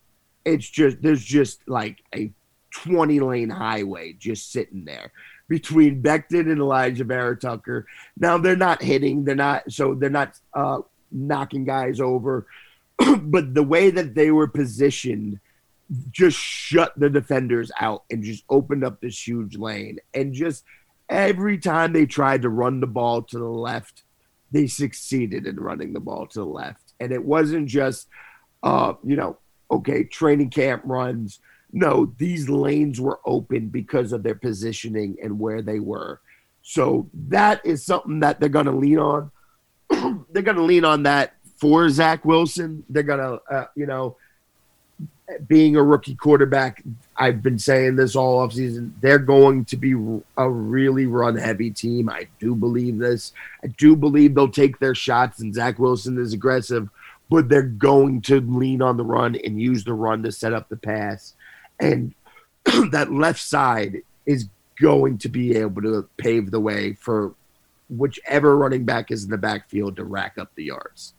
it's 0.46 0.70
just 0.70 1.02
there's 1.02 1.24
just 1.24 1.68
like 1.68 2.04
a 2.16 2.32
20 2.72 3.20
lane 3.20 3.50
highway 3.50 4.14
just 4.14 4.52
sitting 4.52 4.86
there 4.86 5.12
between 5.48 6.04
Becton 6.04 6.52
and 6.52 6.62
Alijah 6.62 7.06
Vera-Tucker. 7.06 7.88
Now 8.16 8.38
they're 8.38 8.56
not 8.56 8.84
hitting, 8.84 9.26
they're 9.26 9.36
not 9.36 9.72
so 9.72 9.96
they're 9.96 10.10
not 10.12 10.40
uh, 10.54 10.82
knocking 11.12 11.66
guys 11.66 12.00
over, 12.00 12.46
but 13.22 13.54
the 13.54 13.64
way 13.64 13.90
that 13.90 14.16
they 14.16 14.32
were 14.32 14.48
positioned 14.48 15.40
just 16.12 16.38
shut 16.38 16.94
the 16.98 17.10
defenders 17.10 17.72
out 17.80 18.04
and 18.12 18.24
just 18.24 18.44
opened 18.50 18.84
up 18.84 19.02
this 19.02 19.28
huge 19.28 19.58
lane. 19.58 20.00
And 20.14 20.34
just 20.34 20.64
every 21.10 21.58
time 21.58 21.94
they 21.94 22.06
tried 22.06 22.44
to 22.44 22.50
run 22.50 22.80
the 22.80 22.88
ball 22.88 23.24
to 23.24 23.40
the 23.40 23.46
left, 23.46 24.04
they 24.52 24.68
succeeded 24.68 25.48
in 25.48 25.60
running 25.60 25.94
the 25.94 26.00
ball 26.00 26.28
to 26.28 26.40
the 26.40 26.46
left. 26.46 26.94
And 27.00 27.12
it 27.12 27.24
wasn't 27.24 27.68
just, 27.68 28.08
uh, 28.62 28.94
you 29.04 29.16
know, 29.16 29.38
okay, 29.72 30.04
training 30.04 30.50
camp 30.50 30.84
runs. 30.86 31.40
No, 31.72 32.14
these 32.18 32.50
lanes 32.50 33.00
were 33.00 33.20
open 33.26 33.70
because 33.70 34.12
of 34.12 34.24
their 34.24 34.36
positioning 34.36 35.18
and 35.22 35.40
where 35.40 35.62
they 35.62 35.80
were. 35.80 36.20
So 36.62 37.10
that 37.30 37.66
is 37.66 37.86
something 37.86 38.20
that 38.20 38.40
they're 38.40 38.50
going 38.50 38.66
to 38.66 38.72
lean 38.72 39.00
on. 39.00 39.32
they're 40.30 40.44
going 40.44 40.58
to 40.58 40.64
lean 40.64 40.86
on 40.86 41.04
that 41.04 41.36
for 41.60 41.90
Zach 41.90 42.26
Wilson. 42.26 42.84
They're 42.90 43.04
to, 43.04 43.42
uh, 43.50 43.66
you 43.76 43.86
know, 43.86 44.16
being 45.48 45.76
a 45.76 45.84
rookie 45.84 46.16
quarterback, 46.16 46.84
I've 47.16 47.44
been 47.44 47.60
saying 47.60 47.96
this 47.96 48.16
all 48.16 48.48
offseason. 48.48 48.92
They're 49.02 49.20
going 49.20 49.66
to 49.66 49.78
be 49.78 49.94
a 50.38 50.50
really 50.50 51.06
run 51.06 51.36
heavy 51.36 51.72
team. 51.72 52.10
I 52.10 52.28
do 52.40 52.56
believe 52.56 52.98
this. 52.98 53.34
I 53.64 53.68
do 53.68 53.96
believe 53.96 54.34
they'll 54.34 54.50
take 54.50 54.80
their 54.80 54.96
shots, 54.96 55.40
and 55.40 55.54
Zach 55.54 55.78
Wilson 55.78 56.18
is 56.18 56.34
aggressive, 56.34 56.90
but 57.30 57.50
they're 57.50 57.62
going 57.62 58.22
to 58.24 58.42
lean 58.42 58.82
on 58.82 58.98
the 58.98 59.06
run 59.06 59.36
and 59.36 59.62
use 59.62 59.84
the 59.84 59.94
run 59.94 60.24
to 60.24 60.32
set 60.32 60.54
up 60.54 60.70
the 60.70 60.78
pass. 60.78 61.36
And 61.80 62.14
that 62.92 63.12
left 63.12 63.42
side 63.42 64.02
is 64.26 64.48
going 64.82 65.18
to 65.20 65.30
be 65.30 65.56
able 65.58 65.82
to 65.82 66.08
pave 66.18 66.52
the 66.52 66.60
way 66.60 66.94
for 66.94 67.34
whichever 67.90 68.56
running 68.56 68.86
back 68.86 69.12
is 69.12 69.26
in 69.26 69.30
the 69.30 69.38
backfield 69.38 69.96
to 69.98 70.04
rack 70.04 70.38
up 70.38 70.52
the 70.56 70.66
yards. 70.66 71.14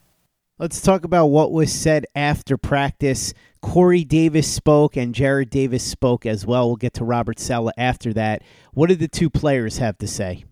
Let's 0.60 0.82
talk 0.82 1.06
about 1.06 1.28
what 1.28 1.52
was 1.52 1.72
said 1.72 2.04
after 2.14 2.58
practice. 2.58 3.32
Corey 3.62 4.04
Davis 4.04 4.46
spoke 4.46 4.94
and 4.94 5.14
Jarrad 5.14 5.48
Davis 5.48 5.82
spoke 5.82 6.26
as 6.26 6.44
well. 6.44 6.66
We'll 6.66 6.76
get 6.76 6.92
to 6.94 7.04
Robert 7.04 7.38
Saleh 7.38 7.72
after 7.78 8.12
that. 8.12 8.42
What 8.74 8.90
did 8.90 8.98
the 8.98 9.08
two 9.08 9.30
players 9.30 9.78
have 9.78 9.96
to 9.96 10.06
say? 10.06 10.44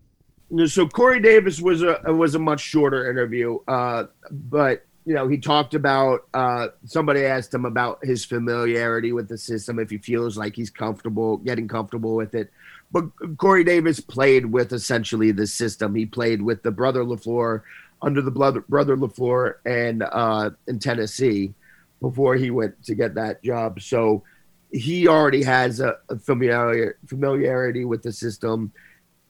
So 0.65 0.87
Corey 0.87 1.19
Davis 1.19 1.61
was 1.61 1.83
a 1.83 2.01
was 2.07 2.33
a 2.33 2.39
much 2.39 2.59
shorter 2.59 3.07
interview, 3.07 3.59
uh, 3.67 4.05
but 4.31 4.83
you 5.05 5.13
know, 5.13 5.27
he 5.27 5.37
talked 5.37 5.75
about 5.75 6.21
uh, 6.33 6.69
somebody 6.85 7.23
asked 7.23 7.53
him 7.53 7.65
about 7.65 8.03
his 8.03 8.25
familiarity 8.25 9.11
with 9.11 9.27
the 9.27 9.37
system, 9.37 9.77
if 9.77 9.91
he 9.91 9.99
feels 9.99 10.37
like 10.37 10.55
he's 10.55 10.71
comfortable, 10.71 11.37
getting 11.37 11.67
comfortable 11.67 12.15
with 12.15 12.33
it. 12.33 12.51
But 12.91 13.05
Corey 13.37 13.63
Davis 13.63 13.99
played 13.99 14.47
with 14.47 14.73
essentially 14.73 15.31
the 15.31 15.45
system. 15.45 15.93
He 15.93 16.07
played 16.07 16.41
with 16.41 16.63
the 16.63 16.71
brother 16.71 17.03
LaFleur 17.03 17.61
under 18.01 18.21
the 18.21 18.31
brother, 18.31 18.61
brother 18.67 18.95
LaFleur 18.95 19.55
and 19.65 20.03
uh, 20.03 20.51
in 20.67 20.79
Tennessee 20.79 21.53
before 22.01 22.35
he 22.35 22.49
went 22.49 22.83
to 22.85 22.95
get 22.95 23.15
that 23.15 23.43
job. 23.43 23.81
So 23.81 24.23
he 24.71 25.07
already 25.07 25.43
has 25.43 25.79
a, 25.79 25.97
a 26.09 26.17
familiar, 26.17 26.97
familiarity 27.07 27.85
with 27.85 28.03
the 28.03 28.11
system. 28.11 28.71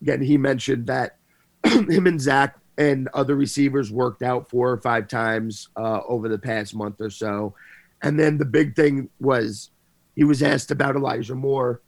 Again, 0.02 0.22
he 0.22 0.36
mentioned 0.36 0.86
that 0.86 1.16
him 1.64 2.06
and 2.06 2.20
Zach 2.20 2.56
and 2.78 3.08
other 3.12 3.34
receivers 3.34 3.90
worked 3.90 4.22
out 4.22 4.48
four 4.48 4.70
or 4.70 4.78
five 4.78 5.08
times 5.08 5.68
uh, 5.76 6.00
over 6.08 6.28
the 6.28 6.38
past 6.38 6.74
month 6.74 7.00
or 7.00 7.10
so. 7.10 7.54
And 8.02 8.18
then 8.18 8.38
the 8.38 8.44
big 8.44 8.76
thing 8.76 9.10
was 9.20 9.70
he 10.14 10.24
was 10.24 10.42
asked 10.42 10.70
about 10.70 10.96
Elijah 10.96 11.34
Moore 11.34 11.82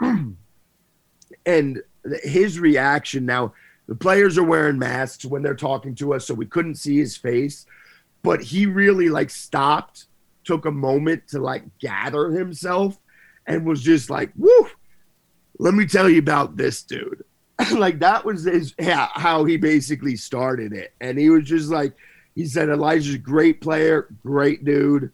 and 1.46 1.82
his 2.22 2.60
reaction. 2.60 3.26
Now, 3.26 3.54
the 3.88 3.94
players 3.94 4.36
are 4.36 4.44
wearing 4.44 4.78
masks 4.78 5.24
when 5.24 5.42
they're 5.42 5.54
talking 5.54 5.94
to 5.96 6.14
us, 6.14 6.26
so 6.26 6.34
we 6.34 6.46
couldn't 6.46 6.74
see 6.74 6.98
his 6.98 7.16
face, 7.16 7.66
but 8.22 8.42
he 8.42 8.66
really 8.66 9.08
like 9.08 9.30
stopped, 9.30 10.06
took 10.44 10.66
a 10.66 10.70
moment 10.70 11.28
to 11.28 11.38
like 11.38 11.64
gather 11.78 12.30
himself, 12.30 12.98
and 13.46 13.64
was 13.64 13.82
just 13.82 14.10
like, 14.10 14.32
"Woo! 14.36 14.68
Let 15.58 15.74
me 15.74 15.86
tell 15.86 16.08
you 16.08 16.18
about 16.18 16.56
this 16.56 16.82
dude." 16.82 17.24
like 17.72 18.00
that 18.00 18.24
was 18.24 18.44
his 18.44 18.74
yeah, 18.78 19.08
how 19.12 19.44
he 19.44 19.56
basically 19.56 20.16
started 20.16 20.72
it, 20.72 20.92
and 21.00 21.18
he 21.18 21.30
was 21.30 21.44
just 21.44 21.70
like, 21.70 21.94
he 22.34 22.46
said, 22.46 22.68
"Elijah's 22.68 23.14
a 23.14 23.18
great 23.18 23.60
player, 23.60 24.08
great 24.24 24.64
dude." 24.64 25.12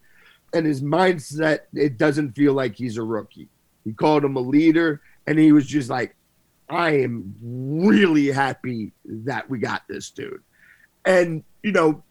And 0.54 0.66
his 0.66 0.82
mindset, 0.82 1.61
it 1.72 1.96
doesn't 1.96 2.32
feel 2.32 2.52
like 2.52 2.74
he's 2.74 2.98
a 2.98 3.02
rookie. 3.02 3.48
He 3.85 3.92
called 3.92 4.24
him 4.24 4.37
a 4.37 4.40
leader, 4.40 5.00
and 5.26 5.38
he 5.38 5.52
was 5.52 5.66
just 5.66 5.88
like, 5.88 6.14
I 6.72 7.02
am 7.02 7.35
really 7.42 8.28
happy 8.28 8.92
that 9.04 9.50
we 9.50 9.58
got 9.58 9.82
this 9.88 10.11
dude. 10.11 10.42
And 11.04 11.44
you 11.62 11.70
know, 11.70 12.02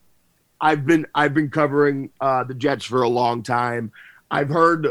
I've 0.62 0.86
been 0.86 1.08
I've 1.16 1.34
been 1.34 1.50
covering 1.50 2.12
uh, 2.22 2.44
the 2.44 2.54
Jets 2.54 2.86
for 2.86 3.02
a 3.02 3.10
long 3.10 3.42
time. 3.42 3.92
I've 4.30 4.50
heard 4.50 4.88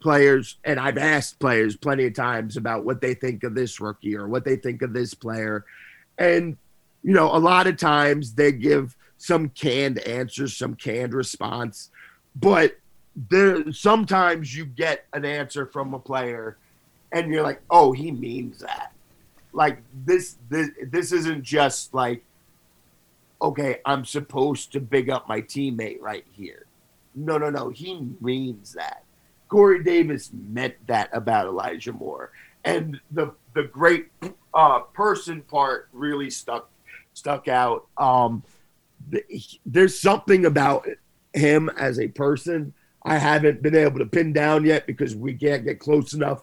players 0.00 0.56
and 0.64 0.80
I've 0.80 0.98
asked 0.98 1.38
players 1.38 1.76
plenty 1.76 2.06
of 2.06 2.14
times 2.14 2.56
about 2.56 2.84
what 2.84 3.00
they 3.00 3.14
think 3.14 3.44
of 3.44 3.54
this 3.54 3.80
rookie 3.80 4.16
or 4.16 4.26
what 4.26 4.44
they 4.44 4.56
think 4.56 4.82
of 4.82 4.92
this 4.92 5.14
player. 5.14 5.64
And 6.18 6.56
you 7.04 7.12
know, 7.12 7.34
a 7.34 7.38
lot 7.38 7.68
of 7.68 7.76
times 7.76 8.34
they 8.34 8.50
give 8.50 8.96
some 9.16 9.48
canned 9.50 10.00
answers, 10.00 10.56
some 10.56 10.74
canned 10.74 11.14
response, 11.14 11.90
but 12.34 12.76
there 13.14 13.72
sometimes 13.72 14.56
you 14.56 14.64
get 14.64 15.06
an 15.12 15.24
answer 15.24 15.66
from 15.66 15.94
a 15.94 16.00
player 16.00 16.58
and 17.12 17.32
you're 17.32 17.42
like, 17.42 17.60
oh, 17.70 17.92
he 17.92 18.10
means 18.10 18.58
that. 18.60 18.92
Like 19.52 19.82
this, 20.04 20.36
this, 20.48 20.70
this 20.90 21.12
isn't 21.12 21.42
just 21.42 21.94
like, 21.94 22.22
okay, 23.40 23.80
I'm 23.84 24.04
supposed 24.04 24.72
to 24.72 24.80
big 24.80 25.10
up 25.10 25.28
my 25.28 25.40
teammate 25.40 26.00
right 26.00 26.24
here. 26.32 26.66
No, 27.14 27.38
no, 27.38 27.50
no. 27.50 27.70
He 27.70 28.08
means 28.20 28.74
that. 28.74 29.04
Corey 29.48 29.82
Davis 29.82 30.30
meant 30.32 30.74
that 30.86 31.08
about 31.12 31.46
Elijah 31.46 31.92
Moore, 31.92 32.32
and 32.64 33.00
the 33.10 33.32
the 33.54 33.64
great 33.64 34.08
uh, 34.52 34.80
person 34.80 35.40
part 35.42 35.88
really 35.92 36.28
stuck 36.30 36.68
stuck 37.14 37.48
out. 37.48 37.86
Um, 37.96 38.42
the, 39.10 39.24
there's 39.64 39.98
something 39.98 40.44
about 40.44 40.86
him 41.32 41.70
as 41.78 41.98
a 41.98 42.08
person 42.08 42.74
I 43.02 43.16
haven't 43.16 43.62
been 43.62 43.74
able 43.74 43.98
to 44.00 44.06
pin 44.06 44.32
down 44.32 44.64
yet 44.64 44.86
because 44.86 45.16
we 45.16 45.34
can't 45.34 45.64
get 45.64 45.78
close 45.78 46.12
enough 46.12 46.42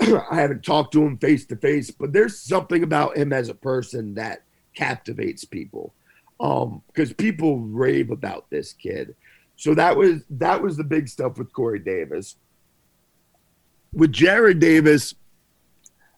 I 0.30 0.40
haven't 0.40 0.64
talked 0.64 0.92
to 0.92 1.04
him 1.04 1.18
face 1.18 1.46
to 1.46 1.56
face, 1.56 1.90
but 1.90 2.12
there's 2.12 2.38
something 2.38 2.82
about 2.82 3.16
him 3.16 3.32
as 3.32 3.48
a 3.48 3.54
person 3.54 4.14
that 4.14 4.42
captivates 4.74 5.44
people. 5.44 5.92
Um, 6.38 6.82
because 6.88 7.14
people 7.14 7.60
rave 7.60 8.10
about 8.10 8.50
this 8.50 8.74
kid. 8.74 9.14
So 9.56 9.74
that 9.74 9.96
was 9.96 10.22
that 10.30 10.62
was 10.62 10.76
the 10.76 10.84
big 10.84 11.08
stuff 11.08 11.38
with 11.38 11.52
Corey 11.52 11.78
Davis. 11.78 12.36
With 13.94 14.12
Jarrad 14.12 14.60
Davis, 14.60 15.14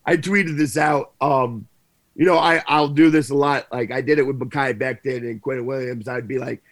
I 0.04 0.16
tweeted 0.16 0.58
this 0.58 0.76
out. 0.76 1.12
Um, 1.20 1.68
you 2.16 2.26
know, 2.26 2.36
I, 2.36 2.64
I'll 2.66 2.88
do 2.88 3.10
this 3.10 3.30
a 3.30 3.34
lot. 3.34 3.68
Like 3.70 3.92
I 3.92 4.00
did 4.00 4.18
it 4.18 4.26
with 4.26 4.40
Mekhi 4.40 4.76
Becton 4.76 5.18
and 5.18 5.40
Quinn 5.40 5.64
Williams. 5.64 6.08
I'd 6.08 6.26
be 6.26 6.38
like, 6.38 6.62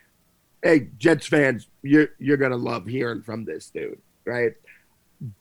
hey, 0.61 0.89
Jets 0.99 1.29
fans, 1.29 1.69
you're 1.83 2.09
you're 2.19 2.37
gonna 2.37 2.57
love 2.57 2.87
hearing 2.87 3.23
from 3.23 3.45
this 3.45 3.71
dude, 3.71 4.01
right? 4.25 4.55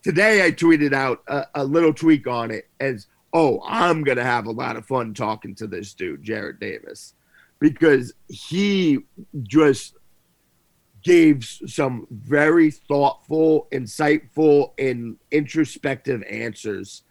Today 0.04 0.46
I 0.46 0.52
tweeted 0.52 0.94
out 0.94 1.22
a, 1.28 1.46
a, 1.56 1.64
little 1.64 1.94
tweak 1.94 2.28
on 2.28 2.52
it 2.52 2.68
as, 2.80 3.08
oh, 3.34 3.62
I'm 3.66 4.04
going 4.04 4.18
to 4.18 4.24
have 4.24 4.46
a 4.46 4.52
lot 4.52 4.78
of 4.78 4.86
fun 4.86 5.14
talking 5.14 5.56
to 5.56 5.68
this 5.68 5.94
dude, 5.94 6.24
Jarrad 6.24 6.60
Davis, 6.60 7.14
because 7.60 8.14
he 8.28 9.00
just 9.44 9.96
gave 11.04 11.44
some 11.44 12.08
very 12.10 12.72
thoughtful, 12.72 13.68
insightful, 13.72 14.72
and 14.80 15.18
introspective 15.32 16.24
answers 16.24 17.04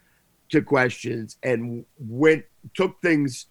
to 0.49 0.61
questions 0.61 1.37
and 1.43 1.85
went 1.97 2.43
took 2.73 3.01
things 3.01 3.45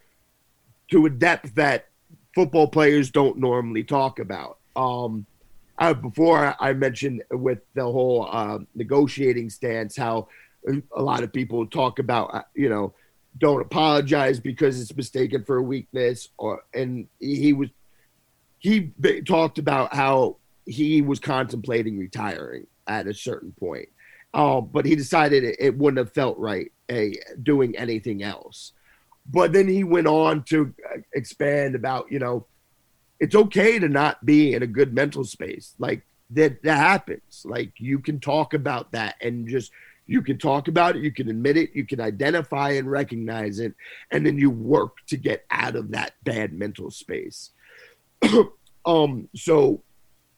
to 0.91 1.07
a 1.07 1.11
depth 1.11 1.55
that 1.55 1.87
football 2.35 2.69
players 2.69 3.11
don't 3.11 3.39
normally 3.39 3.85
talk 3.85 4.19
about. 4.19 4.59
Um, 4.77 5.27
uh, 5.79 5.95
before 5.95 6.55
I 6.61 6.73
mentioned 6.73 7.23
with 7.31 7.59
the 7.75 7.85
whole 7.85 8.29
uh, 8.31 8.59
negotiating 8.75 9.51
stance, 9.51 9.97
how 9.97 10.29
a 10.97 11.03
lot 11.03 11.23
of 11.23 11.33
people 11.33 11.67
talk 11.67 11.99
about, 11.99 12.35
uh, 12.35 12.43
you 12.55 12.69
know, 12.69 12.95
don't 13.39 13.61
apologize 13.61 14.39
because 14.39 14.81
it's 14.81 14.95
mistaken 14.97 15.45
for 15.45 15.57
a 15.57 15.63
weakness, 15.63 16.29
or 16.39 16.63
and 16.73 17.09
he 17.19 17.53
was 17.53 17.69
he 18.59 18.93
talked 19.27 19.59
about 19.59 19.93
how 19.93 20.37
he 20.67 21.03
was 21.03 21.19
contemplating 21.19 21.99
retiring 21.99 22.67
at 22.87 23.07
a 23.07 23.15
certain 23.15 23.53
point, 23.53 23.89
um, 24.33 24.71
but 24.73 24.87
he 24.87 24.95
decided 24.95 25.45
it, 25.45 25.57
it 25.59 25.77
wouldn't 25.77 25.99
have 25.99 26.13
felt 26.13 26.39
right 26.39 26.71
a, 26.91 27.19
doing 27.43 27.77
anything 27.77 28.23
else. 28.23 28.73
But 29.31 29.53
then 29.53 29.69
he 29.69 29.85
went 29.85 30.07
on 30.07 30.43
to 30.45 30.73
uh, 30.95 30.99
expand 31.15 31.75
about, 31.75 32.13
you 32.13 32.19
know, 32.19 32.47
it's 33.21 33.35
okay 33.35 33.79
to 33.79 33.89
not 33.89 34.25
be 34.25 34.55
in 34.55 34.63
a 34.63 34.67
good 34.67 34.93
mental 34.93 35.25
space. 35.25 35.75
Like 35.79 36.05
that 36.31 36.63
that 36.63 36.77
happens. 36.77 37.43
Like 37.45 37.73
you 37.79 37.99
can 37.99 38.21
talk 38.21 38.55
about 38.55 38.93
that 38.93 39.17
and 39.21 39.49
just 39.49 39.71
you 40.07 40.21
can 40.21 40.39
talk 40.39 40.69
about 40.69 40.97
it, 40.97 41.03
you 41.03 41.13
can 41.13 41.31
admit 41.31 41.57
it, 41.57 41.71
you 41.75 41.87
can 41.87 42.01
identify 42.01 42.71
and 42.73 42.91
recognize 42.91 43.59
it, 43.59 43.75
and 44.11 44.27
then 44.27 44.39
you 44.39 44.51
work 44.51 44.97
to 45.07 45.17
get 45.17 45.47
out 45.51 45.77
of 45.77 45.93
that 45.93 46.13
bad 46.25 46.53
mental 46.53 46.91
space. 46.91 47.51
um, 48.85 49.29
so 49.35 49.83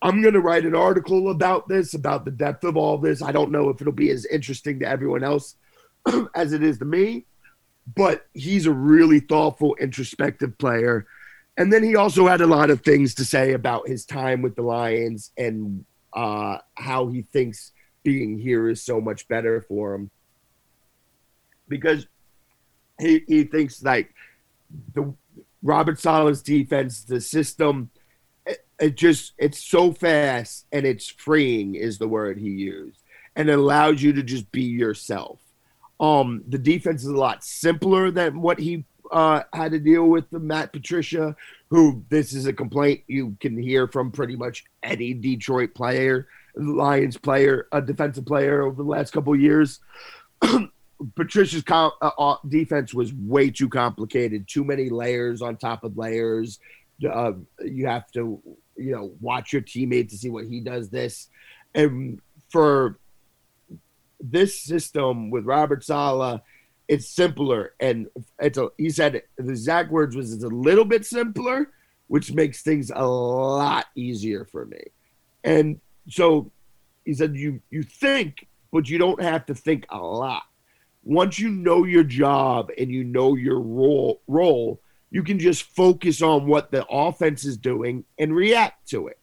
I'm 0.02 0.22
gonna 0.22 0.40
write 0.40 0.64
an 0.64 0.76
article 0.76 1.30
about 1.30 1.68
this, 1.68 1.94
about 1.94 2.24
the 2.24 2.30
depth 2.30 2.64
of 2.64 2.76
all 2.76 2.98
this. 2.98 3.22
I 3.22 3.32
don't 3.32 3.50
know 3.50 3.68
if 3.70 3.80
it'll 3.80 3.92
be 3.92 4.10
as 4.10 4.26
interesting 4.26 4.78
to 4.80 4.88
everyone 4.88 5.24
else 5.24 5.56
as 6.34 6.52
it 6.52 6.62
is 6.62 6.78
to 6.78 6.84
me, 6.84 7.24
but 7.94 8.26
he's 8.34 8.66
a 8.66 8.72
really 8.72 9.20
thoughtful, 9.20 9.74
introspective 9.80 10.56
player 10.58 11.06
and 11.56 11.72
then 11.72 11.82
he 11.82 11.96
also 11.96 12.26
had 12.26 12.40
a 12.40 12.46
lot 12.46 12.70
of 12.70 12.82
things 12.82 13.14
to 13.14 13.24
say 13.24 13.52
about 13.52 13.88
his 13.88 14.04
time 14.04 14.42
with 14.42 14.56
the 14.56 14.62
Lions 14.62 15.32
and 15.38 15.84
uh, 16.12 16.58
how 16.74 17.06
he 17.06 17.22
thinks 17.22 17.72
being 18.02 18.38
here 18.38 18.68
is 18.68 18.82
so 18.82 19.00
much 19.00 19.26
better 19.26 19.62
for 19.62 19.94
him. 19.94 20.10
Because 21.68 22.06
he, 23.00 23.24
he 23.26 23.44
thinks 23.44 23.82
like 23.82 24.14
the 24.94 25.14
Robert 25.62 25.98
Saleh's 25.98 26.42
defense, 26.42 27.04
the 27.04 27.20
system, 27.20 27.90
it, 28.44 28.66
it 28.78 28.96
just 28.96 29.32
it's 29.38 29.62
so 29.62 29.92
fast 29.92 30.66
and 30.72 30.86
it's 30.86 31.08
freeing 31.08 31.74
is 31.74 31.98
the 31.98 32.08
word 32.08 32.38
he 32.38 32.50
used. 32.50 33.00
And 33.34 33.48
it 33.48 33.58
allows 33.58 34.02
you 34.02 34.12
to 34.12 34.22
just 34.22 34.50
be 34.52 34.62
yourself. 34.62 35.40
Um, 35.98 36.44
the 36.46 36.58
defense 36.58 37.02
is 37.02 37.08
a 37.08 37.16
lot 37.16 37.42
simpler 37.42 38.10
than 38.10 38.42
what 38.42 38.58
he 38.58 38.84
uh, 39.10 39.42
had 39.52 39.72
to 39.72 39.78
deal 39.78 40.08
with 40.08 40.28
the 40.30 40.38
Matt 40.38 40.72
Patricia, 40.72 41.36
who 41.70 42.04
this 42.08 42.32
is 42.32 42.46
a 42.46 42.52
complaint 42.52 43.02
you 43.06 43.36
can 43.40 43.60
hear 43.60 43.88
from 43.88 44.10
pretty 44.10 44.36
much 44.36 44.64
any 44.82 45.14
Detroit 45.14 45.74
player, 45.74 46.28
Lions 46.54 47.16
player, 47.16 47.66
a 47.72 47.80
defensive 47.80 48.26
player 48.26 48.62
over 48.62 48.82
the 48.82 48.88
last 48.88 49.12
couple 49.12 49.34
years. 49.36 49.80
Patricia's 51.14 51.64
uh, 51.68 51.90
uh, 52.00 52.36
defense 52.48 52.94
was 52.94 53.12
way 53.12 53.50
too 53.50 53.68
complicated, 53.68 54.48
too 54.48 54.64
many 54.64 54.88
layers 54.88 55.42
on 55.42 55.56
top 55.56 55.84
of 55.84 55.96
layers. 55.98 56.58
Uh, 57.06 57.32
you 57.62 57.86
have 57.86 58.10
to, 58.12 58.40
you 58.76 58.92
know, 58.92 59.12
watch 59.20 59.52
your 59.52 59.62
teammate 59.62 60.08
to 60.08 60.16
see 60.16 60.30
what 60.30 60.46
he 60.46 60.60
does. 60.60 60.88
This, 60.88 61.28
and 61.74 62.20
for 62.48 62.98
this 64.20 64.60
system 64.60 65.30
with 65.30 65.44
Robert 65.44 65.84
Saleh 65.84 66.40
it's 66.88 67.08
simpler 67.08 67.74
and 67.80 68.06
it's 68.38 68.58
a 68.58 68.68
he 68.78 68.90
said 68.90 69.22
the 69.36 69.50
exact 69.50 69.90
words 69.90 70.14
was 70.14 70.32
it's 70.32 70.44
a 70.44 70.48
little 70.48 70.84
bit 70.84 71.04
simpler 71.04 71.68
which 72.08 72.32
makes 72.32 72.62
things 72.62 72.90
a 72.94 73.06
lot 73.06 73.86
easier 73.94 74.44
for 74.44 74.64
me. 74.66 74.80
And 75.44 75.80
so 76.08 76.50
he 77.04 77.14
said, 77.14 77.36
you 77.36 77.60
you 77.70 77.82
think, 77.82 78.46
but 78.72 78.88
you 78.88 78.98
don't 78.98 79.22
have 79.22 79.46
to 79.46 79.54
think 79.54 79.86
a 79.90 79.98
lot. 79.98 80.42
Once 81.04 81.38
you 81.38 81.48
know 81.48 81.84
your 81.84 82.04
job 82.04 82.70
and 82.78 82.90
you 82.90 83.04
know 83.04 83.34
your 83.34 83.60
role 83.60 84.20
role, 84.26 84.80
you 85.10 85.22
can 85.22 85.38
just 85.38 85.62
focus 85.62 86.22
on 86.22 86.46
what 86.46 86.70
the 86.70 86.86
offense 86.86 87.44
is 87.44 87.56
doing 87.56 88.04
and 88.18 88.34
react 88.34 88.88
to 88.88 89.08
it. 89.08 89.18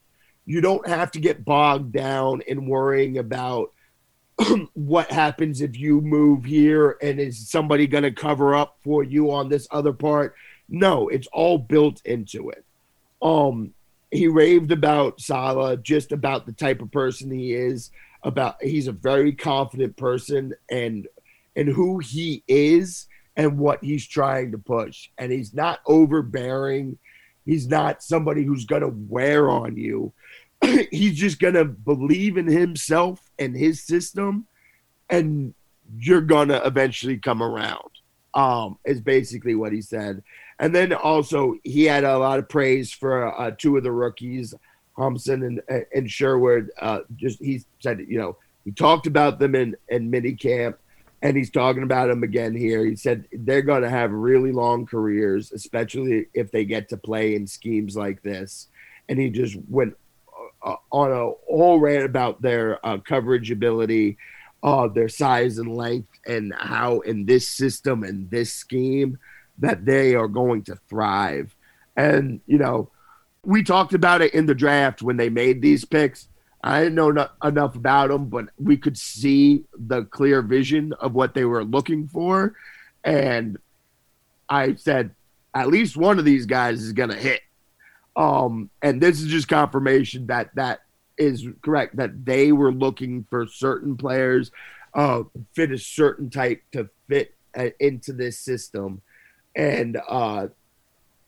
You 0.45 0.61
don't 0.61 0.87
have 0.87 1.11
to 1.11 1.19
get 1.19 1.45
bogged 1.45 1.93
down 1.93 2.41
in 2.41 2.67
worrying 2.67 3.17
about 3.17 3.71
what 4.73 5.11
happens 5.11 5.61
if 5.61 5.77
you 5.77 6.01
move 6.01 6.43
here 6.43 6.97
and 7.01 7.19
is 7.19 7.49
somebody 7.49 7.87
going 7.87 8.03
to 8.03 8.11
cover 8.11 8.55
up 8.55 8.77
for 8.83 9.03
you 9.03 9.31
on 9.31 9.49
this 9.49 9.67
other 9.71 9.93
part. 9.93 10.35
No, 10.69 11.07
it's 11.07 11.27
all 11.27 11.57
built 11.57 12.01
into 12.05 12.49
it. 12.49 12.65
Um, 13.21 13.73
he 14.11 14.27
raved 14.27 14.71
about 14.71 15.21
Saleh, 15.21 15.81
just 15.81 16.11
about 16.11 16.45
the 16.45 16.51
type 16.51 16.81
of 16.81 16.91
person 16.91 17.31
he 17.31 17.53
is. 17.53 17.91
About 18.23 18.55
he's 18.61 18.87
a 18.87 18.93
very 18.93 19.33
confident 19.33 19.97
person 19.97 20.53
and 20.71 21.07
and 21.55 21.67
who 21.67 21.99
he 21.99 22.43
is 22.47 23.07
and 23.35 23.57
what 23.57 23.83
he's 23.83 24.07
trying 24.07 24.51
to 24.51 24.57
push. 24.57 25.09
And 25.17 25.31
he's 25.31 25.53
not 25.53 25.81
overbearing. 25.85 26.97
He's 27.45 27.67
not 27.67 28.03
somebody 28.03 28.43
who's 28.43 28.65
going 28.65 28.81
to 28.81 28.95
wear 29.09 29.49
on 29.49 29.75
you. 29.75 30.13
he's 30.91 31.17
just 31.17 31.39
to 31.53 31.65
believe 31.65 32.37
in 32.37 32.47
himself 32.47 33.29
and 33.39 33.55
his 33.55 33.81
system, 33.81 34.47
and 35.09 35.53
you're 35.97 36.21
to 36.49 36.65
eventually 36.65 37.17
come 37.17 37.41
around. 37.41 37.89
Um, 38.35 38.79
is 38.83 38.99
basically 38.99 39.53
what 39.53 39.73
he 39.73 39.81
said. 39.81 40.23
And 40.57 40.73
then 40.73 40.91
also 40.91 41.53
he 41.63 41.83
had 41.83 42.03
a 42.03 42.17
lot 42.17 42.39
of 42.39 42.49
praise 42.49 42.91
for 42.91 43.39
uh, 43.39 43.51
two 43.51 43.77
of 43.77 43.83
the 43.83 43.91
rookies, 43.91 44.55
Thompson 44.97 45.61
and 45.67 45.85
and 45.93 46.09
Sherwood. 46.09 46.71
Uh, 46.81 47.01
just 47.15 47.37
he 47.39 47.63
said, 47.79 48.03
you 48.07 48.17
know, 48.17 48.37
he 48.65 48.71
talked 48.71 49.05
about 49.05 49.37
them 49.37 49.53
in 49.53 49.75
in 49.89 50.09
mini 50.09 50.33
camp, 50.33 50.79
and 51.21 51.37
he's 51.37 51.51
talking 51.51 51.83
about 51.83 52.07
them 52.07 52.23
again 52.23 52.55
here. 52.55 52.83
He 52.85 52.95
said 52.95 53.27
they're 53.31 53.61
going 53.61 53.83
to 53.83 53.89
have 53.89 54.11
really 54.11 54.51
long 54.51 54.87
careers, 54.87 55.51
especially 55.51 56.25
if 56.33 56.49
they 56.49 56.65
get 56.65 56.89
to 56.89 56.97
play 56.97 57.35
in 57.35 57.45
schemes 57.45 57.95
like 57.95 58.23
this. 58.23 58.67
And 59.09 59.19
he 59.19 59.29
just 59.29 59.57
went 59.69 59.95
uh, 60.63 60.75
on 60.91 61.11
a 61.11 61.31
whole 61.51 61.79
rant 61.79 62.05
about 62.05 62.41
their 62.41 62.85
uh, 62.85 62.97
coverage 62.97 63.51
ability, 63.51 64.17
uh, 64.63 64.87
their 64.87 65.09
size 65.09 65.57
and 65.57 65.75
length, 65.75 66.09
and 66.25 66.53
how 66.57 66.99
in 67.01 67.25
this 67.25 67.47
system 67.47 68.03
and 68.03 68.29
this 68.31 68.53
scheme 68.53 69.17
that 69.57 69.85
they 69.85 70.15
are 70.15 70.27
going 70.27 70.63
to 70.63 70.75
thrive. 70.89 71.55
And, 71.95 72.41
you 72.47 72.57
know, 72.57 72.89
we 73.45 73.61
talked 73.61 73.93
about 73.93 74.21
it 74.21 74.33
in 74.33 74.45
the 74.45 74.55
draft 74.55 75.01
when 75.01 75.17
they 75.17 75.29
made 75.29 75.61
these 75.61 75.85
picks. 75.85 76.27
I 76.63 76.79
didn't 76.79 76.95
know 76.95 77.11
no- 77.11 77.29
enough 77.43 77.75
about 77.75 78.09
them, 78.09 78.29
but 78.29 78.45
we 78.57 78.77
could 78.77 78.97
see 78.97 79.65
the 79.77 80.05
clear 80.05 80.41
vision 80.41 80.93
of 80.93 81.13
what 81.13 81.33
they 81.33 81.43
were 81.43 81.63
looking 81.63 82.07
for. 82.07 82.55
And 83.03 83.57
I 84.47 84.75
said, 84.75 85.11
at 85.53 85.67
least 85.67 85.97
one 85.97 86.19
of 86.19 86.25
these 86.25 86.45
guys 86.45 86.81
is 86.81 86.93
going 86.93 87.09
to 87.09 87.15
hit. 87.15 87.41
Um, 88.15 88.69
and 88.81 89.01
this 89.01 89.21
is 89.21 89.27
just 89.27 89.47
confirmation 89.47 90.27
that 90.27 90.53
that 90.55 90.81
is 91.17 91.47
correct, 91.61 91.95
that 91.97 92.25
they 92.25 92.51
were 92.51 92.71
looking 92.71 93.25
for 93.29 93.47
certain 93.47 93.97
players, 93.97 94.51
uh, 94.93 95.23
fit 95.53 95.71
a 95.71 95.77
certain 95.77 96.29
type 96.29 96.61
to 96.73 96.89
fit 97.07 97.33
uh, 97.57 97.69
into 97.79 98.13
this 98.13 98.39
system 98.39 99.01
and 99.55 99.99
uh, 100.07 100.47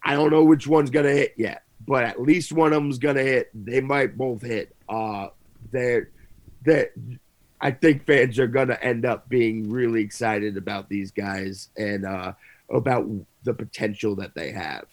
I 0.04 0.14
don't 0.14 0.32
know 0.32 0.44
which 0.44 0.68
one's 0.68 0.90
gonna 0.90 1.12
hit 1.12 1.34
yet, 1.38 1.64
but 1.86 2.04
at 2.04 2.22
least 2.22 2.52
one 2.52 2.74
of 2.74 2.82
them's 2.82 2.98
gonna 2.98 3.24
hit. 3.24 3.50
They 3.54 3.82
might 3.82 4.18
both 4.18 4.42
hit. 4.42 4.76
Uh, 4.90 5.28
they're 5.72 6.10
that 6.66 6.94
I 7.62 7.72
think 7.72 8.06
fans 8.06 8.40
are 8.40 8.48
gonna 8.48 8.78
end 8.82 9.06
up 9.06 9.30
being 9.30 9.70
really 9.70 10.02
excited 10.02 10.58
about 10.58 10.90
these 10.90 11.12
guys 11.12 11.70
and 11.78 12.06
uh, 12.06 12.34
about 12.70 13.08
the 13.44 13.54
potential 13.54 14.16
that 14.16 14.36
they 14.36 14.52
have. 14.52 14.86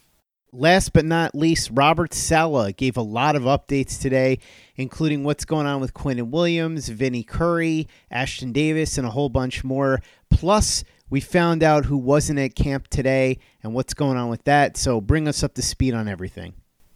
Last 0.55 0.93
but 0.93 1.07
not 1.07 1.35
least, 1.35 1.71
Robert 1.73 2.13
Saleh 2.13 2.77
gave 2.77 2.99
a 2.99 3.03
lot 3.03 3.37
of 3.37 3.45
updates 3.45 3.99
today, 3.99 4.39
including 4.77 5.25
what's 5.25 5.47
going 5.47 5.67
on 5.67 5.81
with 5.81 5.95
Quinnen 5.95 6.29
Williams, 6.29 6.91
Vinny 6.91 7.23
Curry, 7.23 7.89
Ashtyn 8.13 8.53
Davis, 8.53 8.99
and 8.99 9.07
a 9.07 9.11
whole 9.11 9.31
bunch 9.31 9.65
more. 9.65 10.03
Plus, 10.29 10.85
we 11.09 11.21
found 11.21 11.63
out 11.63 11.87
who 11.87 11.97
wasn't 11.97 12.39
at 12.39 12.55
camp 12.55 12.89
today 12.89 13.39
and 13.63 13.73
what's 13.73 13.95
going 13.95 14.19
on 14.19 14.29
with 14.29 14.45
that. 14.45 14.77
So 14.77 15.01
bring 15.01 15.27
us 15.27 15.43
up 15.43 15.55
to 15.55 15.63
speed 15.63 15.95
on 15.95 16.07
everything. 16.07 16.53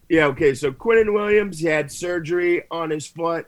Yeah, 0.07 0.27
okay. 0.27 0.53
So 0.53 0.71
Quinnen 0.71 1.11
Williams 1.11 1.57
he 1.57 1.65
had 1.65 1.91
surgery 1.91 2.61
on 2.69 2.91
his 2.91 3.07
foot. 3.07 3.47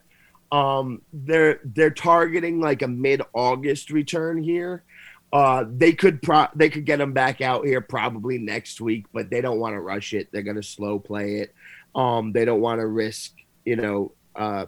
Um, 0.51 1.03
they're 1.13 1.59
they're 1.63 1.91
targeting 1.91 2.59
like 2.59 2.81
a 2.81 2.87
mid 2.87 3.21
August 3.33 3.91
return 3.91 4.41
here. 4.41 4.83
Uh, 5.31 5.65
they 5.67 5.93
could 5.93 6.21
pro- 6.21 6.47
they 6.55 6.69
could 6.69 6.85
get 6.85 6.99
him 6.99 7.13
back 7.13 7.39
out 7.39 7.65
here 7.65 7.81
probably 7.81 8.39
next 8.39 8.81
week, 8.81 9.05
but 9.13 9.29
they 9.29 9.41
don't 9.41 9.59
want 9.59 9.75
to 9.75 9.79
rush 9.79 10.13
it. 10.13 10.27
They're 10.31 10.41
gonna 10.41 10.63
slow 10.63 10.97
play 10.97 11.37
it. 11.37 11.53
Um, 11.95 12.31
they 12.31 12.45
don't 12.45 12.61
want 12.61 12.79
to 12.79 12.87
risk, 12.87 13.33
you 13.65 13.75
know, 13.75 14.11
uh, 14.35 14.65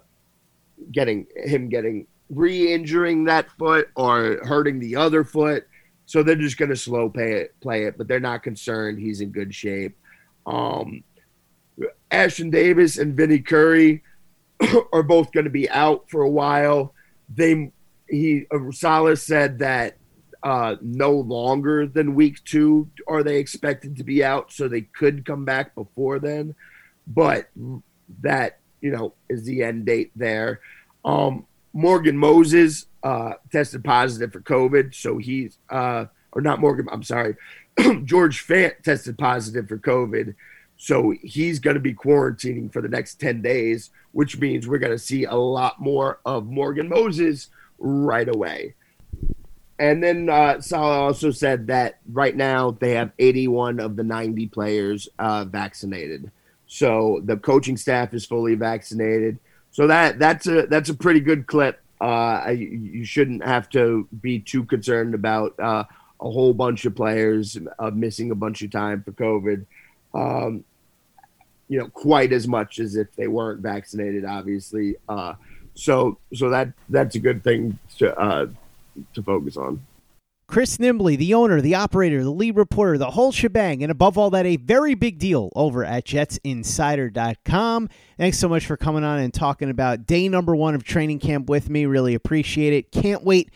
getting 0.92 1.28
him 1.36 1.70
getting 1.70 2.08
re-injuring 2.30 3.26
that 3.26 3.52
foot 3.58 3.90
or 3.96 4.40
hurting 4.44 4.80
the 4.80 4.96
other 4.96 5.24
foot. 5.24 5.68
So 6.06 6.24
they're 6.24 6.36
just 6.36 6.58
going 6.58 6.70
to 6.70 6.76
slow 6.76 7.10
play 7.10 7.34
it, 7.34 7.56
play 7.62 7.86
it, 7.86 7.98
but 7.98 8.08
they're 8.08 8.20
not 8.20 8.44
concerned. 8.44 9.00
He's 9.00 9.22
in 9.22 9.30
good 9.30 9.54
shape. 9.54 9.98
Um, 10.46 11.04
Ashtyn 12.10 12.52
Davis 12.52 12.98
and 12.98 13.16
Vinny 13.16 13.40
Curry 13.40 14.04
are 14.94 15.04
both 15.04 15.32
going 15.32 15.44
to 15.46 15.50
be 15.50 15.70
out 15.70 16.10
for 16.10 16.22
a 16.22 16.30
while. 16.30 16.94
They 17.34 17.72
he 18.10 18.46
Saleh 18.72 19.18
said 19.18 19.60
that 19.60 19.98
uh, 20.44 20.76
no 20.82 21.12
longer 21.12 21.86
than 21.86 22.16
week 22.16 22.44
two 22.44 22.90
are 23.08 23.24
they 23.24 23.38
expected 23.38 23.98
to 23.98 24.04
be 24.04 24.24
out, 24.24 24.52
so 24.52 24.68
they 24.68 24.82
could 24.82 25.26
come 25.26 25.46
back 25.46 25.76
before 25.76 26.20
then. 26.20 26.56
But 27.08 27.50
that 28.22 28.60
you 28.82 28.92
know 28.92 29.14
is 29.30 29.44
the 29.44 29.64
end 29.64 29.86
date 29.86 30.12
there. 30.16 30.62
Um, 31.06 31.46
Morgan 31.74 32.18
Moses 32.18 32.88
uh, 33.04 33.34
tested 33.52 33.84
positive 33.84 34.32
for 34.32 34.42
COVID, 34.42 34.96
so 34.96 35.18
he's 35.18 35.58
uh, 35.70 36.06
or 36.32 36.42
not 36.42 36.60
Morgan. 36.60 36.88
I'm 36.92 37.04
sorry, 37.04 37.36
George 38.04 38.46
Fant 38.46 38.82
tested 38.84 39.18
positive 39.18 39.68
for 39.68 39.78
COVID, 39.78 40.36
so 40.78 41.14
he's 41.22 41.60
going 41.60 41.76
to 41.76 41.80
be 41.80 41.94
quarantining 41.94 42.74
for 42.74 42.82
the 42.82 42.90
next 42.90 43.20
ten 43.20 43.42
days, 43.44 43.92
which 44.12 44.40
means 44.40 44.68
we're 44.68 44.80
going 44.80 44.92
to 44.92 45.00
see 45.00 45.26
a 45.26 45.36
lot 45.36 45.80
more 45.80 46.20
of 46.26 46.48
Morgan 46.48 46.90
Moses 46.90 47.50
right 47.78 48.28
away. 48.28 48.74
And 49.82 50.04
then 50.04 50.30
uh, 50.30 50.62
Saleh 50.62 50.98
also 50.98 51.32
said 51.32 51.68
that 51.68 51.98
right 52.12 52.36
now 52.36 52.72
they 52.80 52.92
have 52.92 53.12
81 53.18 53.80
of 53.80 53.96
the 53.96 54.04
90 54.04 54.48
players 54.48 55.10
uh, 55.18 55.44
vaccinated. 55.46 56.32
So 56.68 57.22
the 57.26 57.36
coaching 57.36 57.78
staff 57.78 58.14
is 58.14 58.26
fully 58.26 58.56
vaccinated. 58.56 59.40
So 59.72 59.88
that 59.88 60.20
that's 60.20 60.48
a 60.48 60.68
that's 60.68 60.90
a 60.90 60.94
pretty 60.94 61.22
good 61.22 61.48
clip 61.48 61.82
uh, 62.02 62.50
you 62.50 63.06
shouldn't 63.06 63.46
have 63.46 63.70
to 63.70 64.08
be 64.22 64.40
too 64.40 64.64
concerned 64.64 65.14
about 65.14 65.58
uh, 65.60 65.84
a 66.20 66.32
whole 66.32 66.54
bunch 66.54 66.84
of 66.86 66.96
players 66.96 67.58
uh, 67.78 67.92
missing 67.92 68.32
a 68.32 68.36
bunch 68.36 68.64
of 68.64 68.72
time 68.72 69.04
for 69.04 69.12
COVID. 69.12 69.66
Um, 70.14 70.64
you 71.68 71.78
know, 71.78 71.88
quite 71.90 72.34
as 72.34 72.48
much 72.48 72.80
as 72.80 72.96
if 72.96 73.16
they 73.16 73.28
weren't 73.28 73.62
vaccinated, 73.62 74.26
obviously. 74.26 74.96
Uh, 75.08 75.36
so, 75.76 76.18
so 76.34 76.50
that 76.50 76.74
that's 76.90 77.16
a 77.16 77.20
good 77.20 77.44
thing 77.44 77.78
to 78.00 78.20
uh, 78.20 78.48
to 79.14 79.24
focus 79.24 79.58
on. 79.58 79.82
Chris 80.52 80.78
Nimbley, 80.78 81.18
the 81.18 81.34
owner, 81.34 81.62
the 81.62 81.76
operator, 81.76 82.26
the 82.26 82.30
lead 82.30 82.58
reporter, 82.58 82.98
the 82.98 83.12
whole 83.12 83.32
shebang, 83.32 83.84
and 83.84 83.92
above 83.92 84.18
all 84.18 84.30
that, 84.32 84.46
a 84.46 84.58
very 84.58 84.96
big 84.96 85.18
deal 85.18 85.50
over 85.56 85.86
at 85.86 86.06
jetsinsider.com. 86.06 87.90
Thanks 88.18 88.38
so 88.38 88.50
much 88.50 88.66
for 88.66 88.76
coming 88.76 89.06
on 89.06 89.20
and 89.20 89.34
talking 89.34 89.70
about 89.70 90.06
day 90.06 90.28
number 90.28 90.54
one 90.54 90.76
of 90.76 90.84
training 90.84 91.20
camp 91.20 91.48
with 91.48 91.70
me. 91.70 91.86
Really 91.86 92.16
appreciate 92.16 92.74
it. 92.74 92.92
Can't 92.92 93.24
wait 93.24 93.50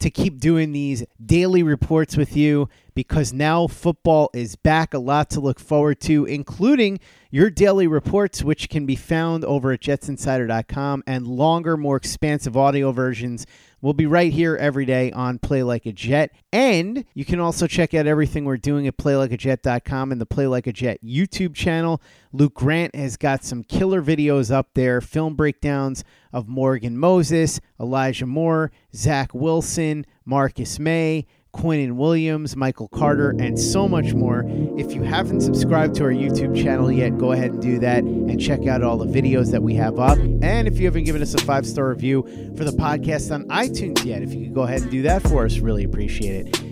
to 0.00 0.10
keep 0.10 0.40
doing 0.40 0.72
these 0.72 1.02
daily 1.24 1.62
reports 1.62 2.18
with 2.18 2.36
you 2.36 2.68
because 2.94 3.32
now 3.32 3.66
football 3.66 4.30
is 4.34 4.56
back. 4.56 4.94
A 4.94 4.98
lot 4.98 5.30
to 5.30 5.40
look 5.40 5.58
forward 5.58 6.00
to, 6.02 6.24
including 6.24 7.00
your 7.30 7.50
daily 7.50 7.86
reports, 7.86 8.42
which 8.42 8.68
can 8.68 8.86
be 8.86 8.96
found 8.96 9.44
over 9.44 9.72
at 9.72 9.80
jetsinsider.com, 9.80 11.02
and 11.06 11.26
longer, 11.26 11.76
more 11.76 11.96
expansive 11.96 12.56
audio 12.56 12.92
versions 12.92 13.46
We'll 13.82 13.94
be 13.94 14.06
right 14.06 14.32
here 14.32 14.54
every 14.54 14.86
day 14.86 15.10
on 15.10 15.40
Play 15.40 15.64
Like 15.64 15.86
a 15.86 15.92
Jet. 15.92 16.30
And 16.52 17.04
you 17.14 17.24
can 17.24 17.40
also 17.40 17.66
check 17.66 17.94
out 17.94 18.06
everything 18.06 18.44
we're 18.44 18.56
doing 18.56 18.86
at 18.86 18.96
playlikeajet.com 18.96 20.12
and 20.12 20.20
the 20.20 20.26
Play 20.26 20.46
Like 20.46 20.68
a 20.68 20.72
Jet 20.72 21.00
YouTube 21.02 21.52
channel. 21.52 22.00
Luke 22.32 22.54
Grant 22.54 22.94
has 22.94 23.16
got 23.16 23.42
some 23.42 23.64
killer 23.64 24.00
videos 24.00 24.52
up 24.52 24.68
there, 24.74 25.00
film 25.00 25.34
breakdowns 25.34 26.04
of 26.32 26.46
Morgan 26.46 26.96
Moses, 26.96 27.60
Elijah 27.80 28.24
Moore, 28.24 28.70
Zach 28.94 29.34
Wilson, 29.34 30.06
Marcus 30.24 30.78
Maye, 30.78 31.26
Quinnen 31.54 31.92
Williams, 31.96 32.56
Michael 32.56 32.88
Carter, 32.88 33.30
and 33.38 33.58
so 33.58 33.88
much 33.88 34.14
more. 34.14 34.44
If 34.78 34.94
you 34.94 35.02
haven't 35.02 35.42
subscribed 35.42 35.94
to 35.96 36.04
our 36.04 36.10
YouTube 36.10 36.60
channel 36.60 36.90
yet, 36.90 37.18
go 37.18 37.32
ahead 37.32 37.52
and 37.52 37.62
do 37.62 37.78
that 37.80 38.02
and 38.04 38.40
check 38.40 38.66
out 38.66 38.82
all 38.82 38.96
the 38.96 39.06
videos 39.06 39.50
that 39.52 39.62
we 39.62 39.74
have 39.74 39.98
up. 39.98 40.18
And 40.18 40.66
if 40.66 40.78
you 40.78 40.86
haven't 40.86 41.04
given 41.04 41.22
us 41.22 41.34
a 41.34 41.38
five 41.38 41.66
star 41.66 41.88
review 41.88 42.22
for 42.56 42.64
the 42.64 42.72
podcast 42.72 43.32
on 43.32 43.44
iTunes 43.48 44.04
yet, 44.04 44.22
if 44.22 44.32
you 44.34 44.44
could 44.44 44.54
go 44.54 44.62
ahead 44.62 44.82
and 44.82 44.90
do 44.90 45.02
that 45.02 45.22
for 45.22 45.44
us, 45.44 45.58
really 45.58 45.84
appreciate 45.84 46.46
it. 46.46 46.71